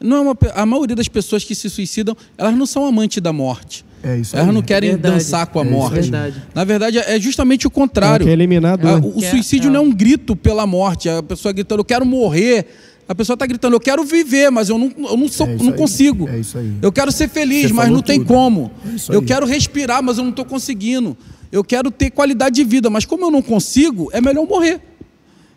[0.00, 3.32] não é uma, a maioria das pessoas que se suicidam, elas não são amantes da
[3.32, 3.84] morte.
[4.02, 5.14] É isso Elas não querem Verdade.
[5.14, 5.94] dançar com a É morte.
[6.00, 6.42] Verdade.
[6.52, 8.24] Na verdade, é justamente o contrário.
[8.24, 8.90] Ela quer eliminar a.
[8.90, 9.70] Ah, O Quer- suicídio é.
[9.72, 11.08] não é um grito pela morte.
[11.08, 12.66] A pessoa gritando, eu quero morrer.
[13.08, 15.68] A pessoa está gritando, eu quero viver, mas eu não, eu não, sou, É não
[15.68, 15.78] aí.
[15.78, 16.28] consigo.
[16.28, 16.72] É isso aí.
[16.82, 18.26] Eu quero ser feliz, Você mas não tem tudo.
[18.26, 18.72] como.
[18.84, 19.26] É isso eu aí.
[19.26, 21.16] quero respirar, mas eu não estou conseguindo.
[21.52, 24.80] Eu quero ter qualidade de vida, mas como eu não consigo, é melhor eu morrer.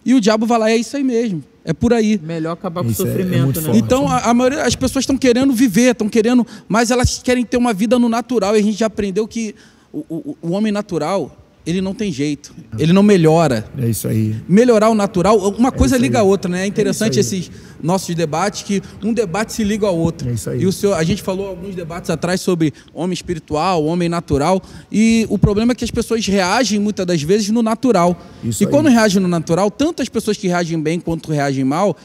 [0.10, 1.44] E o diabo vai lá, é isso aí mesmo.
[1.64, 2.20] É por aí.
[2.24, 3.78] Melhor acabar com o Isso é- é sofrimento, né?
[3.78, 7.58] Então, a, a maioria das pessoas estão querendo viver, estão querendo, mas elas querem ter
[7.58, 8.56] uma vida no natural.
[8.56, 9.54] E a gente já aprendeu que
[9.94, 13.66] o, o, o homem natural, ele não tem jeito, ele não melhora.
[13.78, 14.36] É isso aí.
[14.48, 16.22] Melhorar o natural, uma coisa isso liga aí.
[16.22, 16.64] a outra, né?
[16.64, 17.52] É interessante É esses
[17.82, 20.30] nossos debates, que um debate se liga ao outro.
[20.30, 20.62] É isso aí.
[20.62, 25.26] E o senhor, a gente falou alguns debates atrás sobre homem espiritual, homem natural, e
[25.30, 28.20] o problema é que as pessoas reagem muitas das vezes no natural.
[28.44, 28.72] Isso e aí.
[28.72, 31.96] quando reagem no natural, tanto as pessoas que reagem bem quanto reagem mal,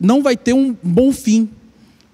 [0.00, 1.48] não vai ter um bom fim.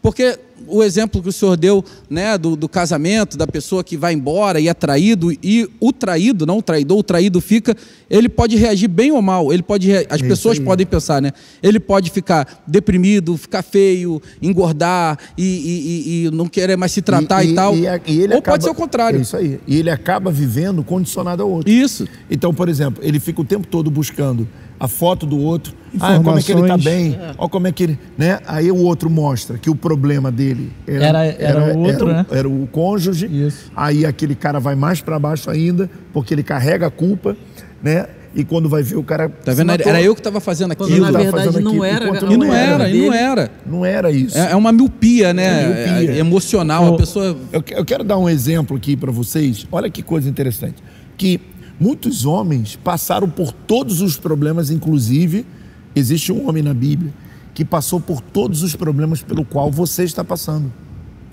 [0.03, 0.39] Porque
[0.69, 4.61] o exemplo que o senhor deu né, do, do, casamento, da pessoa que vai embora
[4.61, 7.77] e é traído, e o traído, não o traidor, o traído fica,
[8.09, 9.53] ele pode reagir bem ou mal.
[9.53, 11.33] Ele pode, as pessoas podem pensar, né?
[11.63, 17.45] Ele pode ficar deprimido, ficar feio, engordar e, e, e não querer mais se tratar
[17.45, 17.75] e, e tal.
[17.75, 19.19] ou acaba, pode ser o contrário.
[19.19, 19.61] É isso aí.
[19.67, 21.71] E ele acaba vivendo condicionado ao outro.
[21.71, 22.07] Isso.
[22.31, 24.49] Então, por exemplo, ele fica o tempo todo buscando
[24.79, 25.75] a foto do outro.
[26.01, 27.15] Ah, como é que ele está bem?
[27.15, 27.35] É.
[27.39, 27.99] Olha como é que ele.
[28.17, 28.39] Né?
[28.47, 32.19] Aí o outro mostra que o problema dele era, era, era, era o outro, era,
[32.19, 32.27] né?
[32.31, 33.27] Era o cônjuge.
[33.27, 33.71] Isso.
[33.75, 37.37] Aí aquele cara vai mais para baixo ainda, porque ele carrega a culpa,
[37.83, 38.07] né?
[38.35, 39.29] E quando vai ver o cara.
[39.29, 39.73] Tá vendo?
[39.73, 40.89] Era eu que estava fazendo aquilo.
[40.91, 42.07] Quando, na verdade não era.
[42.07, 43.51] E não era, e não era.
[43.67, 44.37] Não era isso.
[44.37, 45.45] É, é uma miopia, né?
[45.45, 46.13] É miopia.
[46.13, 46.95] É, emocional.
[46.95, 47.37] a pessoa.
[47.53, 49.67] Eu, eu quero dar um exemplo aqui para vocês.
[49.73, 50.77] Olha que coisa interessante.
[51.17, 51.41] Que
[51.81, 55.47] Muitos homens passaram por todos os problemas, inclusive,
[55.95, 57.13] existe um homem na Bíblia
[57.55, 60.73] que passou por todos os problemas pelo qual você está passando.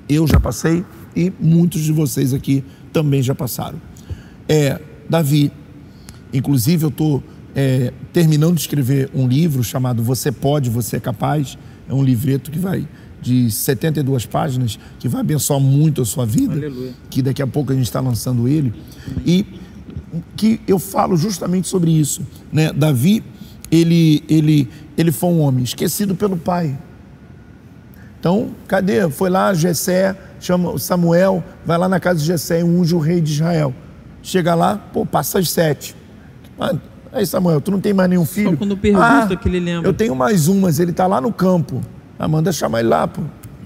[0.08, 0.84] Eu já passei
[1.16, 3.80] e muitos de vocês aqui também já passaram.
[4.48, 4.80] É,
[5.10, 5.52] Davi,
[6.34, 7.24] inclusive eu estou
[7.56, 11.58] é, terminando de escrever um livro chamado Você Pode, Você é Capaz.
[11.88, 12.88] É um livreto que vai
[13.22, 16.94] de 72 páginas, que vai abençoar muito a sua vida, Aleluia.
[17.10, 18.72] que daqui a pouco a gente está lançando ele.
[19.26, 19.44] E
[20.36, 22.22] que eu falo justamente sobre isso.
[22.52, 22.72] Né?
[22.72, 23.24] Davi,
[23.72, 26.78] ele, ele, ele foi um homem esquecido pelo pai.
[28.20, 29.10] Então, cadê?
[29.10, 33.22] Foi lá, Jessé, chama Samuel, vai lá na casa de Jessé e unge o rei
[33.22, 33.74] de Israel.
[34.24, 35.96] Chega lá, pô, passa as sete.
[36.60, 36.74] Ah,
[37.12, 38.52] aí, Samuel, tu não tem mais nenhum filho?
[38.52, 39.88] Só quando pergunta ah, que ele lembra.
[39.88, 41.82] Eu tenho mais um, mas ele está lá no campo.
[42.18, 43.22] Ah, manda chamar ele lá, pô.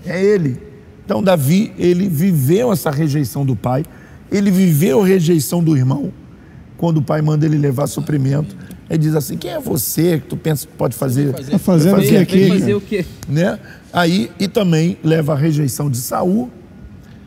[0.06, 0.62] É ele.
[1.06, 3.86] Então, Davi, ele viveu essa rejeição do pai,
[4.32, 6.12] ele viveu a rejeição do irmão,
[6.80, 8.56] quando o pai manda ele levar suprimento,
[8.90, 11.38] ele diz assim: quem é você que tu pensa que pode fazer?
[11.38, 12.48] Está fazendo fazer aqui?
[12.48, 13.06] Fazer o quê?
[13.28, 13.60] Né?
[13.92, 16.50] Aí, e também leva a rejeição de Saul,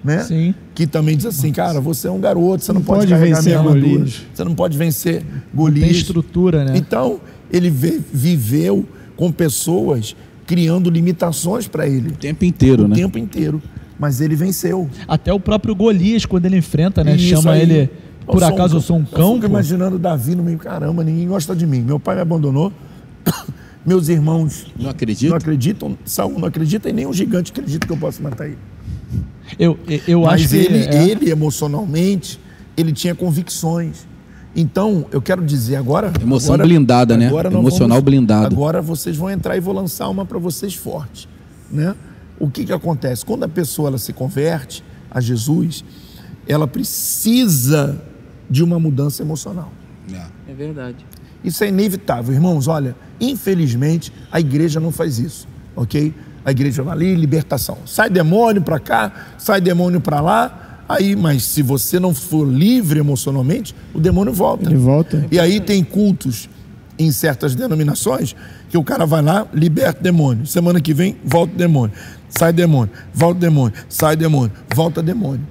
[0.02, 0.24] né?
[0.24, 0.54] Sim.
[0.74, 3.42] Que também diz assim, cara, você é um garoto, você não, não pode, pode carregar
[3.42, 5.22] minha armadura, você não pode vencer
[5.52, 5.86] Golias.
[5.86, 6.72] Tem estrutura, né?
[6.76, 7.20] Então,
[7.52, 8.86] ele viveu
[9.16, 12.08] com pessoas criando limitações para ele.
[12.08, 12.94] O tempo inteiro, o né?
[12.94, 13.62] O tempo inteiro.
[13.98, 14.88] Mas ele venceu.
[15.06, 17.14] Até o próprio Golias, quando ele enfrenta, né?
[17.14, 17.62] Isso chama aí.
[17.62, 17.90] ele
[18.26, 19.30] por eu acaso um, eu sou um cão?
[19.30, 21.80] Eu fico imaginando Davi no meio, caramba, ninguém gosta de mim.
[21.80, 22.72] Meu pai me abandonou.
[23.84, 25.30] Meus irmãos não acreditam.
[25.30, 25.98] Não acreditam.
[26.04, 28.58] Saul não acredita e nem um gigante acredita que eu posso matar ele.
[29.58, 31.08] Eu, eu Mas acho ele, que é...
[31.08, 32.38] ele emocionalmente,
[32.76, 34.06] ele tinha convicções.
[34.54, 36.12] Então, eu quero dizer agora.
[36.20, 37.26] Emoção agora, blindada, né?
[37.26, 38.54] agora Emocional vamos, blindado.
[38.54, 41.28] Agora vocês vão entrar e vou lançar uma para vocês forte,
[41.70, 41.94] né?
[42.38, 45.84] O que que acontece quando a pessoa ela se converte a Jesus?
[46.46, 48.00] Ela precisa
[48.52, 49.72] de uma mudança emocional.
[50.12, 51.06] É, é verdade.
[51.42, 52.68] Isso é inevitável, irmãos.
[52.68, 56.14] Olha, infelizmente a igreja não faz isso, ok?
[56.44, 57.78] A igreja vai ali, libertação.
[57.86, 60.84] Sai demônio para cá, sai demônio para lá.
[60.88, 64.68] Aí, mas se você não for livre emocionalmente, o demônio volta.
[64.68, 65.26] Ele volta.
[65.30, 66.50] E aí tem cultos
[66.98, 68.36] em certas denominações
[68.68, 70.46] que o cara vai lá, liberta o demônio.
[70.46, 71.94] Semana que vem, volta o demônio.
[72.28, 75.46] Sai demônio, volta demônio, sai demônio, volta demônio.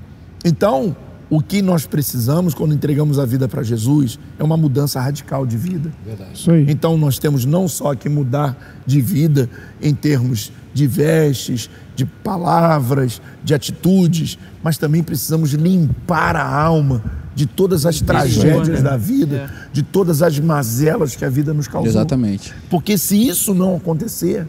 [0.45, 0.95] Então,
[1.31, 5.55] o que nós precisamos quando entregamos a vida para Jesus é uma mudança radical de
[5.55, 5.89] vida.
[6.05, 6.65] Verdade.
[6.69, 9.49] Então nós temos não só que mudar de vida
[9.81, 17.01] em termos de vestes, de palavras, de atitudes, mas também precisamos limpar a alma
[17.33, 19.49] de todas as tragédias da vida, é.
[19.71, 21.89] de todas as mazelas que a vida nos causou.
[21.89, 22.53] Exatamente.
[22.69, 24.45] Porque se isso não acontecer,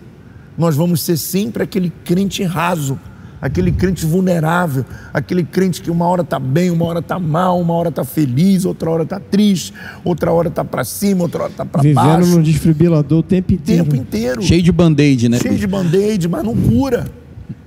[0.58, 2.98] nós vamos ser sempre aquele crente raso
[3.42, 7.74] aquele crente vulnerável, aquele crente que uma hora está bem, uma hora está mal, uma
[7.74, 9.74] hora está feliz, outra hora está triste,
[10.04, 12.20] outra hora está para cima, outra hora está para baixo.
[12.20, 13.84] Vivendo no desfibrilador o tempo inteiro.
[13.84, 14.40] Tempo inteiro.
[14.40, 15.40] Cheio de band-aid, né?
[15.40, 17.04] Cheio de band-aid, mas não cura.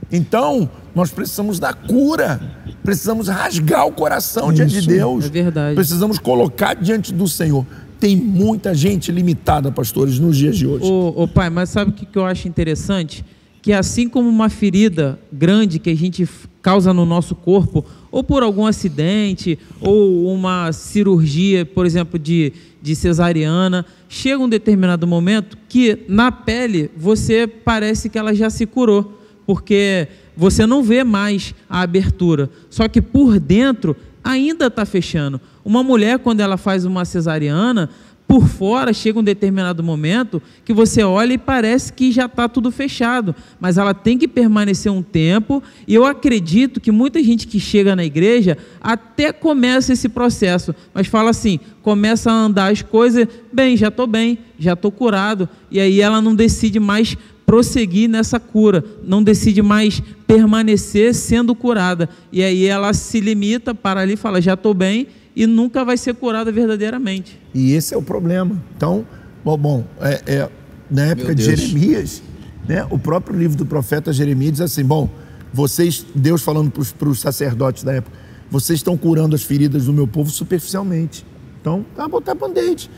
[0.09, 2.39] Então, nós precisamos da cura.
[2.81, 5.25] Precisamos rasgar o coração Isso, diante de Deus.
[5.25, 5.75] É verdade.
[5.75, 7.65] Precisamos colocar diante do Senhor.
[7.99, 10.85] Tem muita gente limitada, pastores, nos dias de hoje.
[10.85, 13.25] Ô, ô pai, mas sabe o que eu acho interessante?
[13.65, 16.29] Que assim como uma ferida grande que a gente
[16.61, 22.95] causa no nosso corpo, ou por algum acidente, ou uma cirurgia, por exemplo, de, de
[22.95, 29.19] cesariana, chega um determinado momento que na pele você parece que ela já se curou,
[29.47, 35.41] porque você não vê mais a abertura, só que por dentro ainda está fechando.
[35.63, 37.89] Uma mulher, quando ela faz uma cesariana,
[38.27, 42.71] por fora chega um determinado momento que você olha e parece que já está tudo
[42.71, 45.61] fechado, mas ela tem que permanecer um tempo.
[45.87, 51.07] E eu acredito que muita gente que chega na igreja até começa esse processo, mas
[51.07, 55.79] fala assim: começa a andar as coisas, bem, já estou bem, já estou curado, e
[55.79, 57.15] aí ela não decide mais
[57.45, 62.09] prosseguir nessa cura, não decide mais permanecer sendo curada.
[62.31, 65.97] E aí ela se limita para ali e fala: já estou bem, e nunca vai
[65.97, 67.39] ser curada verdadeiramente.
[67.53, 68.61] E esse é o problema.
[68.75, 69.05] Então,
[69.43, 70.49] bom, bom é, é,
[70.89, 72.23] na época de Jeremias,
[72.67, 75.09] né, o próprio livro do profeta Jeremias diz assim: bom,
[75.53, 78.17] vocês, Deus falando para os sacerdotes da época,
[78.49, 81.25] vocês estão curando as feridas do meu povo superficialmente.
[81.59, 82.89] Então, tá botar band-aid.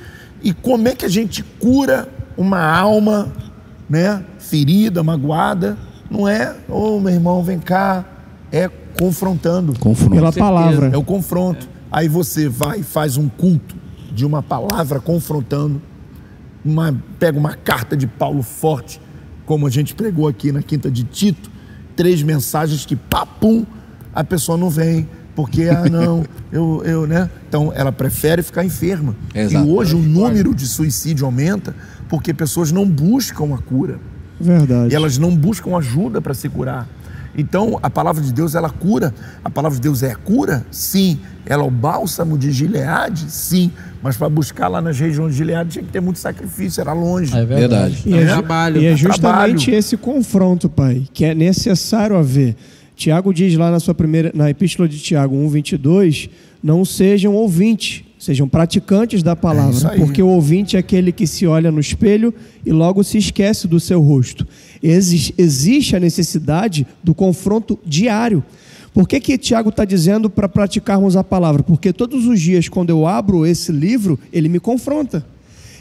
[0.43, 2.07] E como é que a gente cura
[2.37, 3.33] uma alma,
[3.89, 5.77] né, ferida, magoada?
[6.09, 8.05] Não é, ô oh, meu irmão, vem cá.
[8.51, 9.77] É confrontando.
[9.77, 10.15] Confronto.
[10.15, 10.87] Pela palavra.
[10.87, 11.67] É o confronto.
[11.73, 11.76] É.
[11.97, 13.75] Aí você vai e faz um culto
[14.11, 15.81] de uma palavra confrontando.
[16.63, 19.01] Uma, pega uma carta de Paulo forte,
[19.47, 21.49] como a gente pregou aqui na quinta de Tito,
[21.95, 23.65] três mensagens que papum,
[24.13, 27.31] a pessoa não vem, porque, ah, não, eu, eu, né?
[27.49, 29.15] Então, ela prefere ficar enferma.
[29.33, 29.65] Exato.
[29.65, 31.75] E hoje o número de suicídio aumenta
[32.07, 33.99] porque pessoas não buscam a cura.
[34.39, 34.93] Verdade.
[34.93, 36.87] E elas não buscam ajuda para se curar.
[37.37, 39.13] Então, a palavra de Deus, ela cura.
[39.43, 40.65] A palavra de Deus é cura?
[40.71, 41.19] Sim.
[41.45, 43.29] Ela é o bálsamo de Gileade?
[43.29, 43.71] Sim.
[44.01, 47.37] Mas para buscar lá nas regiões de Gileade tinha que ter muito sacrifício, era longe.
[47.37, 48.01] É verdade.
[48.05, 48.81] E é, é trabalho.
[48.81, 49.79] E é justamente trabalho.
[49.79, 52.55] esse confronto, pai, que é necessário haver.
[52.95, 56.29] Tiago diz lá na sua primeira, na epístola de Tiago 1:22,
[56.63, 61.45] não sejam ouvintes, sejam praticantes da palavra, é porque o ouvinte é aquele que se
[61.45, 62.33] olha no espelho
[62.65, 64.47] e logo se esquece do seu rosto.
[64.81, 68.43] Existe a necessidade do confronto diário.
[68.93, 71.61] Por que, que Tiago está dizendo para praticarmos a palavra?
[71.61, 75.23] Porque todos os dias, quando eu abro esse livro, ele me confronta.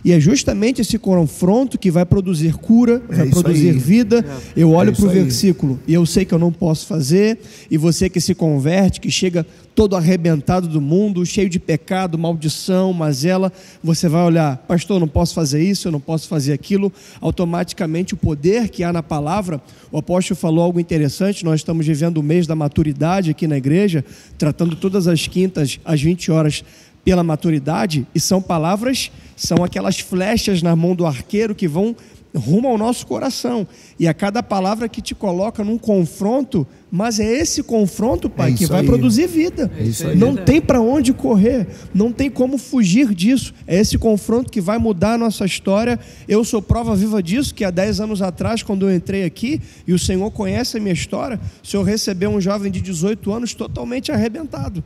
[0.06, 3.76] E é justamente esse confronto que vai produzir cura, é vai produzir aí.
[3.76, 4.24] vida.
[4.54, 4.62] É.
[4.62, 7.76] Eu olho é para o versículo e eu sei que eu não posso fazer, e
[7.76, 9.44] você que se converte, que chega
[9.74, 13.52] todo arrebentado do mundo, cheio de pecado, maldição, mazela,
[13.82, 16.90] você vai olhar, pastor, não posso fazer isso, eu não posso fazer aquilo.
[17.20, 22.18] Automaticamente o poder que há na palavra, o apóstolo falou algo interessante, nós estamos vivendo
[22.18, 24.04] o mês da maturidade aqui na igreja,
[24.38, 26.64] tratando todas as quintas às 20 horas
[27.06, 31.94] pela maturidade, e são palavras, são aquelas flechas na mão do arqueiro que vão
[32.34, 33.64] rumo ao nosso coração.
[33.96, 38.54] E a cada palavra que te coloca num confronto, mas é esse confronto, Pai, é
[38.56, 38.86] que vai aí.
[38.86, 39.70] produzir vida.
[39.78, 43.54] É não tem para onde correr, não tem como fugir disso.
[43.68, 46.00] É esse confronto que vai mudar a nossa história.
[46.26, 49.92] Eu sou prova viva disso, que há 10 anos atrás, quando eu entrei aqui, e
[49.92, 54.10] o Senhor conhece a minha história, o Senhor recebeu um jovem de 18 anos totalmente
[54.10, 54.82] arrebentado.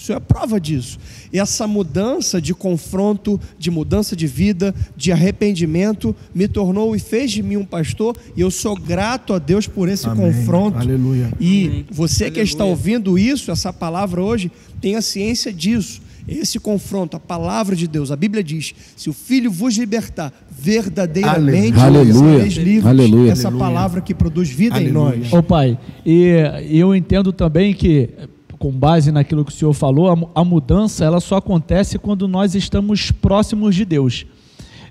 [0.00, 0.98] Isso é prova disso.
[1.30, 7.30] E essa mudança de confronto, de mudança de vida, de arrependimento, me tornou e fez
[7.30, 8.16] de mim um pastor.
[8.34, 10.32] E eu sou grato a Deus por esse Amém.
[10.32, 10.78] confronto.
[10.78, 11.30] Aleluia.
[11.38, 11.86] E Amém.
[11.90, 12.42] você Aleluia.
[12.42, 16.00] que está ouvindo isso, essa palavra hoje, tenha ciência disso.
[16.26, 21.78] Esse confronto, a palavra de Deus, a Bíblia diz: se o Filho vos libertar, verdadeiramente
[21.78, 22.44] Aleluia.
[22.44, 22.86] livres.
[22.86, 23.32] Aleluia.
[23.32, 25.16] Essa palavra que produz vida Aleluia.
[25.16, 25.32] em nós.
[25.32, 26.32] Ô Pai, e
[26.70, 28.08] eu entendo também que
[28.60, 33.10] com base naquilo que o senhor falou, a, mudança ela só acontece quando nós estamos
[33.10, 34.26] próximos de Deus.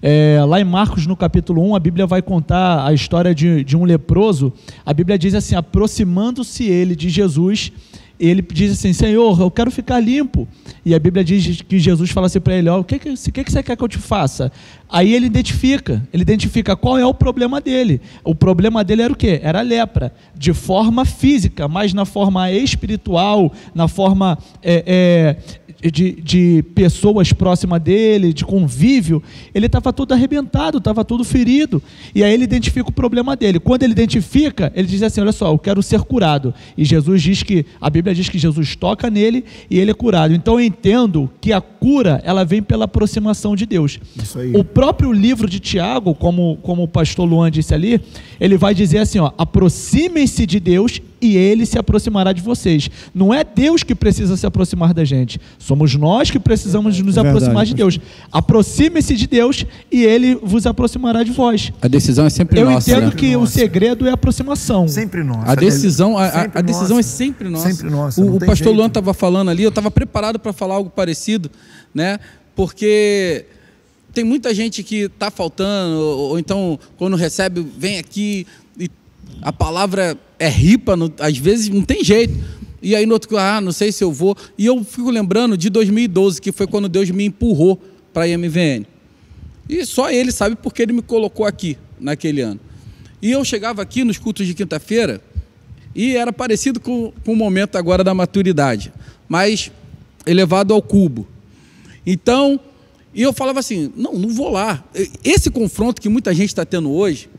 [0.01, 3.77] É, lá em Marcos, no capítulo 1, a Bíblia vai contar a história de, de
[3.77, 4.51] um leproso.
[4.83, 7.71] A Bíblia diz assim: aproximando-se ele de Jesus,
[8.19, 10.47] ele diz assim: Senhor, eu quero ficar limpo.
[10.83, 13.43] E a Bíblia diz que Jesus fala assim para ele: ó, o que, que, que,
[13.43, 14.51] que você quer que eu te faça?
[14.91, 18.01] Aí ele identifica, ele identifica qual é o problema dele.
[18.23, 19.39] O problema dele era o quê?
[19.43, 25.37] Era a lepra, de forma física, mas na forma espiritual, na forma é,
[25.81, 29.23] é, de, de pessoas próximas dele, de convívio,
[29.53, 31.81] ele estava todo arrebentado, estava todo ferido.
[32.13, 33.59] E aí ele identifica o problema dele.
[33.59, 36.53] Quando ele identifica, ele diz assim: Olha só, eu quero ser curado.
[36.77, 40.33] E Jesus diz que, a Bíblia diz que Jesus toca nele e ele é curado.
[40.33, 43.99] Então eu entendo que a cura, ela vem pela aproximação de Deus.
[44.53, 48.01] O próprio livro de Tiago, como, como o pastor Luan disse ali,
[48.39, 52.89] ele vai dizer assim: ó, aproximem-se de Deus e ele se aproximará de vocês.
[53.13, 57.27] Não é Deus que precisa se aproximar da gente, somos nós que precisamos nos Verdade,
[57.27, 57.99] aproximar de Deus.
[58.31, 61.73] Aproxime-se de Deus e ele vos aproximará de vós.
[61.81, 62.89] A decisão é sempre Eu nossa.
[62.89, 63.15] Eu entendo né?
[63.17, 63.43] que nossa.
[63.43, 64.87] o segredo é a aproximação.
[64.87, 65.51] Sempre nossa.
[65.51, 67.69] A decisão, a, a, a decisão é sempre nossa.
[67.69, 68.21] Sempre nossa.
[68.21, 68.71] O, o pastor jeito.
[68.71, 71.51] Luan estava falando ali, eu estava preparado para falar algo parecido,
[71.93, 72.17] né?
[72.55, 73.45] Porque
[74.13, 78.45] tem muita gente que está faltando, ou, ou, então quando recebe, vem aqui
[78.79, 78.89] e
[79.41, 82.33] a palavra é ripa, às vezes não tem jeito.
[82.81, 84.35] E aí no outro, ah, não sei se eu vou.
[84.57, 87.81] E eu fico lembrando de 2012, que foi quando Deus me empurrou
[88.13, 88.85] para a IMVN.
[89.67, 92.59] E só ele sabe porque ele me colocou aqui naquele ano.
[93.21, 95.21] E eu chegava aqui nos cultos de quinta-feira
[95.93, 98.93] e era parecido com, com o momento agora da maturidade,
[99.27, 99.71] mas
[100.25, 101.27] elevado ao cubo.
[102.05, 102.59] Então,
[103.13, 104.83] e eu falava assim: não, não vou lá.
[105.23, 107.29] Esse confronto que muita gente está tendo hoje,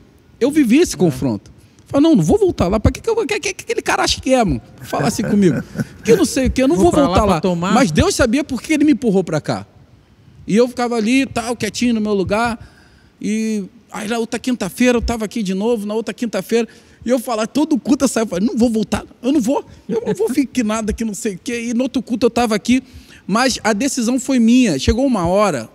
[0.40, 1.50] Eu vivi esse confronto.
[1.86, 2.78] Falei, não, não vou voltar lá.
[2.78, 4.62] Para que, que, que, que, aquele cara acha que é, mano?
[4.82, 5.62] Falar assim comigo.
[6.04, 7.40] Que eu não sei o que, eu não vou, vou voltar lá.
[7.44, 7.72] lá.
[7.74, 9.66] Mas Deus sabia por que ele me empurrou para cá.
[10.46, 12.58] E eu ficava ali, tal, quietinho no meu lugar.
[13.20, 16.66] E aí na outra quinta-feira eu estava aqui de novo, na outra quinta-feira.
[17.04, 20.02] E eu falava, todo culto eu saio, eu não vou voltar, eu não vou, eu
[20.06, 21.68] não vou ficar nada aqui, não sei o quê.
[21.68, 22.82] E no outro culto eu estava aqui,
[23.26, 24.78] mas a decisão foi minha.
[24.78, 25.68] Chegou uma hora,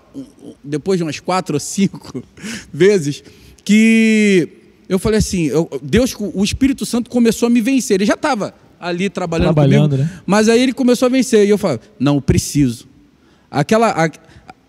[0.63, 2.23] depois de umas quatro ou cinco
[2.71, 3.23] vezes,
[3.63, 4.49] que
[4.87, 7.95] eu falei assim, eu, Deus, o Espírito Santo começou a me vencer.
[7.95, 10.21] Ele já estava ali trabalhando, trabalhando comigo, né?
[10.25, 11.45] mas aí ele começou a vencer.
[11.45, 12.87] E eu falei, não, eu preciso.
[13.49, 14.09] Aquela, a,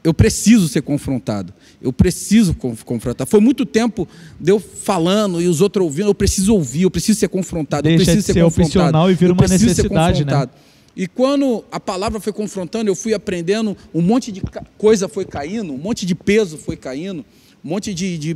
[0.03, 1.53] eu preciso ser confrontado.
[1.83, 3.27] Eu preciso confrontar.
[3.27, 4.09] Foi muito tempo
[4.41, 6.09] de eu falando e os outros ouvindo.
[6.09, 7.83] Eu preciso ouvir, eu preciso ser confrontado.
[7.83, 10.49] Deixa eu preciso de ser, ser opcional e vira uma necessidade, né?
[10.97, 14.43] E quando a palavra foi confrontando, eu fui aprendendo, um monte de
[14.79, 17.23] coisa foi caindo, um monte de peso foi caindo,
[17.63, 18.17] um monte de.
[18.17, 18.35] de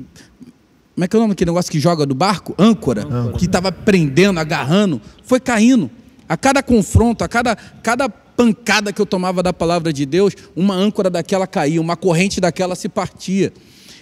[0.94, 2.54] como é que é o nome daquele negócio que joga do barco?
[2.58, 3.38] Âncora, Âncora.
[3.38, 5.90] que estava prendendo, agarrando, foi caindo.
[6.28, 10.74] A cada confronto, a cada, cada pancada que eu tomava da palavra de Deus, uma
[10.74, 13.52] âncora daquela caía, uma corrente daquela se partia.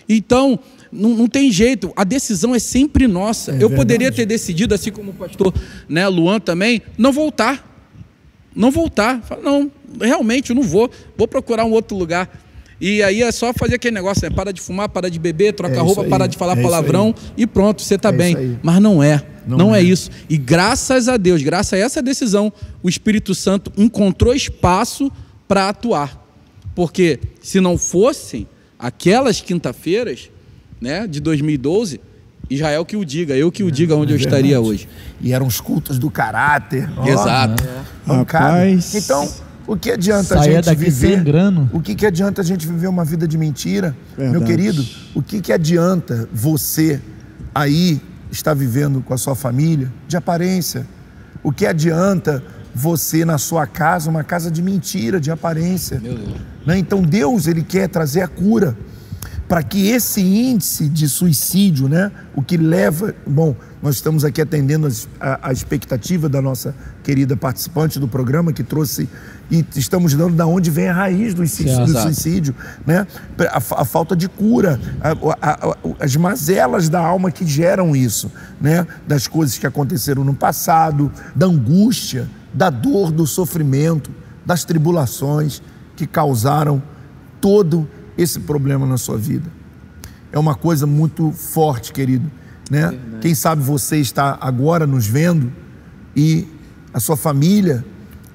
[0.08, 0.58] Então,
[0.90, 3.52] não, não, tem jeito, a decisão é sempre nossa.
[3.52, 3.76] É eu verdade.
[3.76, 5.54] poderia ter decidido, assim como o pastor
[5.88, 7.68] né, Luan também, não voltar
[8.58, 9.22] não voltar.
[9.22, 12.28] Fala, não, realmente eu não vou, vou procurar um outro lugar.
[12.80, 14.34] E aí é só fazer aquele negócio, né?
[14.34, 17.46] Para de fumar, para de beber, troca é roupa, para de falar é palavrão e
[17.46, 18.58] pronto, você está é bem.
[18.62, 19.24] Mas não é.
[19.46, 19.80] Não, não é.
[19.80, 19.82] é.
[19.82, 20.10] isso.
[20.28, 22.52] E graças a Deus, graças a essa decisão,
[22.82, 25.10] o Espírito Santo encontrou espaço
[25.46, 26.24] para atuar.
[26.74, 28.46] Porque se não fossem
[28.78, 30.30] aquelas quinta-feiras,
[30.80, 32.00] né, de 2012,
[32.50, 34.88] Israel que o diga, eu que o diga onde é, eu estaria hoje.
[35.20, 36.88] E eram os cultos do caráter.
[37.06, 37.62] Exato.
[38.06, 38.94] Oh, Rapaz.
[38.94, 39.28] Então,
[39.66, 41.22] o que adianta a gente viver?
[41.72, 43.94] O que, que adianta a gente viver uma vida de mentira?
[44.16, 44.38] Verdade.
[44.38, 44.84] Meu querido,
[45.14, 47.00] o que, que adianta você
[47.54, 50.86] aí estar vivendo com a sua família de aparência?
[51.42, 52.42] O que adianta
[52.74, 56.00] você na sua casa, uma casa de mentira, de aparência?
[56.64, 56.78] Né?
[56.78, 58.74] Então Deus, ele quer trazer a cura
[59.48, 63.14] para que esse índice de suicídio, né, o que leva.
[63.26, 64.86] Bom, nós estamos aqui atendendo
[65.18, 69.08] a, a, expectativa da nossa querida participante do programa que trouxe
[69.50, 72.54] e estamos dando da onde vem a raiz do suicídio, do suicídio
[72.86, 73.06] né?
[73.50, 74.78] A, a, falta de cura,
[75.98, 78.30] as mazelas da alma que geram isso,
[78.60, 78.86] né?
[79.06, 84.10] Das coisas que aconteceram no passado, da angústia, da dor, do sofrimento,
[84.44, 85.62] das tribulações
[85.96, 86.82] que causaram
[87.40, 87.88] todo
[88.18, 89.48] esse problema na sua vida.
[90.32, 92.30] É uma coisa muito forte, querido.
[92.70, 92.98] Né?
[93.20, 95.50] Quem sabe você está agora nos vendo
[96.14, 96.46] e
[96.92, 97.84] a sua família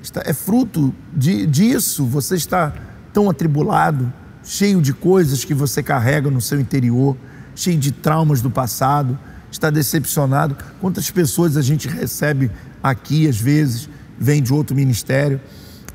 [0.02, 2.06] está, é fruto de, disso.
[2.06, 2.74] Você está
[3.12, 4.12] tão atribulado,
[4.44, 7.16] cheio de coisas que você carrega no seu interior,
[7.56, 9.20] cheio de traumas do passado,
[9.52, 10.58] está decepcionado.
[10.82, 12.50] Quantas pessoas a gente recebe
[12.82, 15.40] aqui, às vezes, vem de outro ministério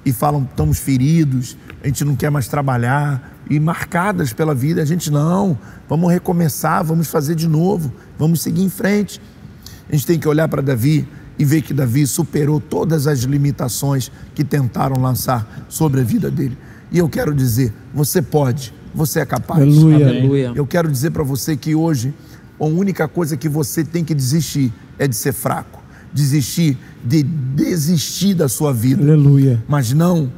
[0.04, 4.82] e falam: estamos feridos, a gente não quer mais trabalhar, e marcadas pela vida.
[4.82, 9.20] A gente não, vamos recomeçar, vamos fazer de novo, vamos seguir em frente.
[9.88, 14.10] A gente tem que olhar para Davi e ver que Davi superou todas as limitações
[14.34, 16.58] que tentaram lançar sobre a vida dele.
[16.90, 19.62] E eu quero dizer, você pode, você é capaz.
[19.62, 20.52] Aleluia.
[20.54, 22.12] Eu quero dizer para você que hoje
[22.58, 25.80] a única coisa que você tem que desistir é de ser fraco,
[26.12, 29.02] desistir de desistir da sua vida.
[29.02, 29.62] Aleluia.
[29.68, 30.32] Mas não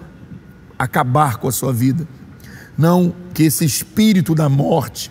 [0.79, 2.07] acabar com a sua vida
[2.81, 5.11] não que esse espírito da morte,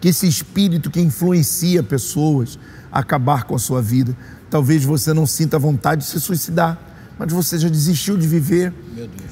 [0.00, 2.58] que esse espírito que influencia pessoas
[2.90, 4.16] a acabar com a sua vida.
[4.50, 6.78] Talvez você não sinta vontade de se suicidar,
[7.16, 8.72] mas você já desistiu de viver.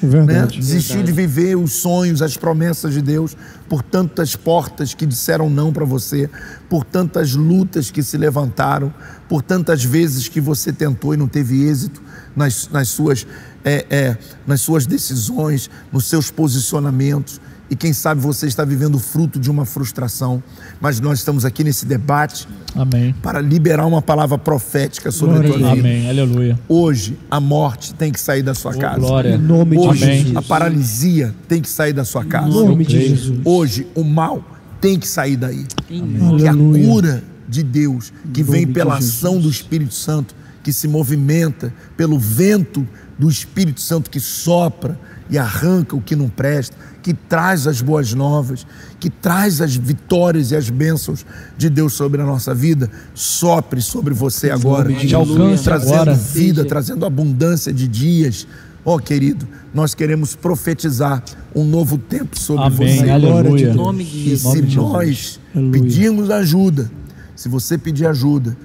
[0.01, 0.47] Né?
[0.47, 1.03] Desistiu Verdade.
[1.03, 3.35] de viver os sonhos, as promessas de Deus,
[3.67, 6.29] por tantas portas que disseram não para você,
[6.69, 8.93] por tantas lutas que se levantaram,
[9.27, 12.01] por tantas vezes que você tentou e não teve êxito
[12.35, 13.27] nas, nas suas
[13.63, 17.39] é, é, nas suas decisões, nos seus posicionamentos.
[17.69, 20.43] E quem sabe você está vivendo o fruto de uma frustração.
[20.79, 23.15] Mas nós estamos aqui nesse debate Amém.
[23.21, 25.87] para liberar uma palavra profética sobre glória a tua vida.
[25.87, 26.09] Amém.
[26.09, 26.59] Aleluia.
[26.67, 28.99] Hoje a morte tem que sair da sua oh, casa.
[28.99, 29.35] Glória.
[29.35, 30.35] Em nome Hoje de Jesus.
[30.35, 32.49] a paralisia tem que sair da sua casa.
[32.49, 33.39] Em nome de Jesus.
[33.43, 34.43] Hoje o mal
[34.79, 35.65] tem que sair daí.
[35.89, 36.37] Amém.
[36.37, 41.73] Que a cura de Deus que vem pela ação do Espírito Santo que se movimenta
[41.97, 42.87] pelo vento
[43.17, 44.99] do Espírito Santo que sopra
[45.29, 48.65] e arranca o que não presta, que traz as boas novas,
[48.99, 51.25] que traz as vitórias e as bênçãos
[51.57, 56.13] de Deus sobre a nossa vida, sopre sobre você agora, te alcance trazendo agora.
[56.13, 58.47] vida, trazendo abundância de dias.
[58.85, 61.23] Ó oh, querido, nós queremos profetizar
[61.55, 62.97] um novo tempo sobre Amém.
[62.97, 63.09] você.
[63.09, 63.69] Aleluia.
[63.69, 65.39] Em nome de E se nós
[65.71, 66.91] pedirmos ajuda,
[67.35, 68.55] Se você pedir ajuda,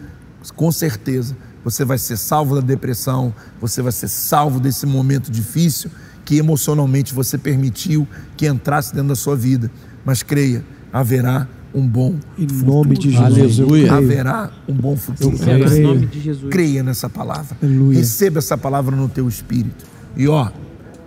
[0.55, 1.35] com certeza
[1.65, 5.91] você vai ser salvo da depressão, você vai ser salvo desse momento difícil
[6.25, 8.07] que emocionalmente você permitiu
[8.37, 9.71] que entrasse dentro da sua vida.
[10.05, 12.67] Mas creia, haverá um bom em futuro.
[12.67, 13.59] nome de Jesus.
[13.59, 13.93] Aleluia.
[13.93, 15.37] Haverá um bom futuro.
[15.37, 15.79] Eu creio.
[15.79, 16.51] Em nome de Jesus.
[16.51, 17.57] Creia nessa palavra.
[17.63, 17.99] Aleluia.
[17.99, 19.87] Receba essa palavra no teu espírito.
[20.17, 20.51] E ó,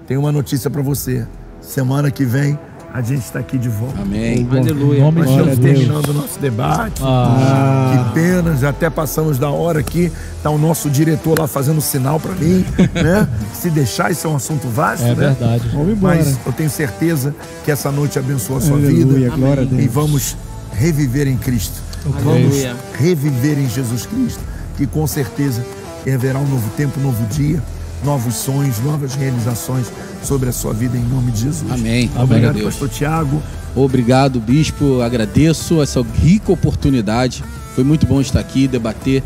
[0.07, 1.27] tem uma notícia para você.
[1.59, 2.57] Semana que vem
[2.93, 4.01] a gente está aqui de volta.
[4.01, 4.47] Amém.
[4.51, 4.99] Aleluia.
[4.99, 7.01] Em nome Nós estamos terminando o nosso debate.
[7.03, 8.03] Ah.
[8.07, 10.11] Que pena, já até passamos da hora aqui.
[10.37, 13.27] Está o nosso diretor lá fazendo sinal para mim, né?
[13.53, 15.15] Se deixar, isso é um assunto vasto, É né?
[15.15, 15.69] verdade.
[15.69, 16.15] Vamos embora.
[16.17, 17.33] Mas eu tenho certeza
[17.63, 19.35] que essa noite abençoa a sua Aleluia, vida.
[19.35, 19.81] glória a Deus.
[19.83, 20.35] E vamos
[20.73, 21.81] reviver em Cristo.
[22.05, 22.75] Vamos Aleluia.
[22.99, 24.41] reviver em Jesus Cristo.
[24.77, 25.63] Que com certeza
[26.11, 27.61] haverá um novo tempo, um novo dia,
[28.03, 29.91] novos sonhos, novas realizações
[30.23, 31.71] sobre a sua vida em nome de Jesus.
[31.71, 32.09] Amém.
[32.17, 32.65] Obrigado, Deus.
[32.65, 33.41] pastor Tiago.
[33.75, 35.01] Obrigado, bispo.
[35.01, 37.43] Agradeço essa rica oportunidade.
[37.75, 39.23] Foi muito bom estar aqui, debater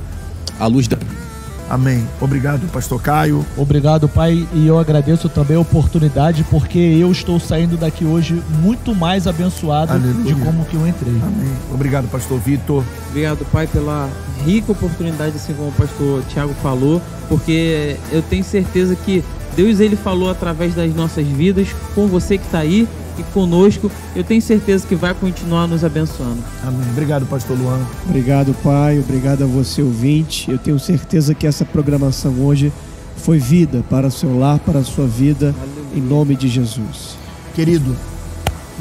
[0.59, 0.97] à luz da.
[1.69, 2.07] Amém.
[2.21, 3.45] Obrigado, pastor Caio.
[3.57, 8.93] Obrigado, Pai, e eu agradeço também a oportunidade, porque eu estou saindo daqui hoje muito
[8.93, 10.33] mais abençoado Aleluia.
[10.33, 11.15] de como que eu entrei.
[11.21, 11.53] Amém.
[11.73, 12.83] Obrigado, pastor Vitor.
[13.09, 14.09] Obrigado, Pai, pela
[14.45, 19.23] rica oportunidade, assim como o pastor Tiago falou, porque eu tenho certeza que
[19.55, 22.87] Deus ele falou através das nossas vidas, com você que está aí
[23.17, 23.91] e conosco.
[24.15, 26.43] Eu tenho certeza que vai continuar nos abençoando.
[26.63, 26.87] Amém.
[26.91, 27.79] Obrigado, pastor Luan.
[28.07, 28.99] Obrigado, Pai.
[28.99, 30.49] Obrigado a você, ouvinte.
[30.51, 32.71] Eu tenho certeza que essa programação hoje
[33.17, 35.53] foi vida para o seu lar, para a sua vida,
[35.95, 37.15] em nome de Jesus.
[37.53, 37.95] Querido,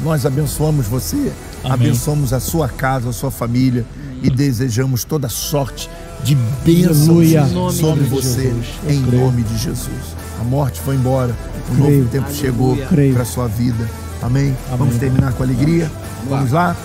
[0.03, 1.31] nós abençoamos você,
[1.63, 1.87] Amém.
[1.89, 3.85] abençoamos a sua casa, a sua família
[4.21, 5.89] e desejamos toda sorte
[6.23, 6.37] de
[6.85, 7.45] Aleluia.
[7.45, 8.53] Nome sobre você,
[8.87, 9.23] em creio.
[9.23, 10.15] nome de Jesus.
[10.41, 11.35] A morte foi embora,
[11.71, 11.97] um Creio.
[11.99, 12.41] novo tempo Aleluia.
[12.41, 13.13] chegou Creio.
[13.13, 13.89] para a sua vida.
[14.21, 14.55] Amém?
[14.67, 14.77] Amém.
[14.77, 15.91] Vamos terminar com alegria?
[16.29, 16.75] Vamos lá?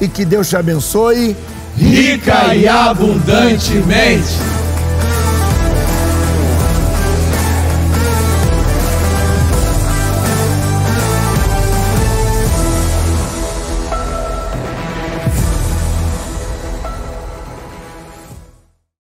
[0.00, 1.36] E que Deus te abençoe.
[1.76, 4.55] Rica e abundantemente.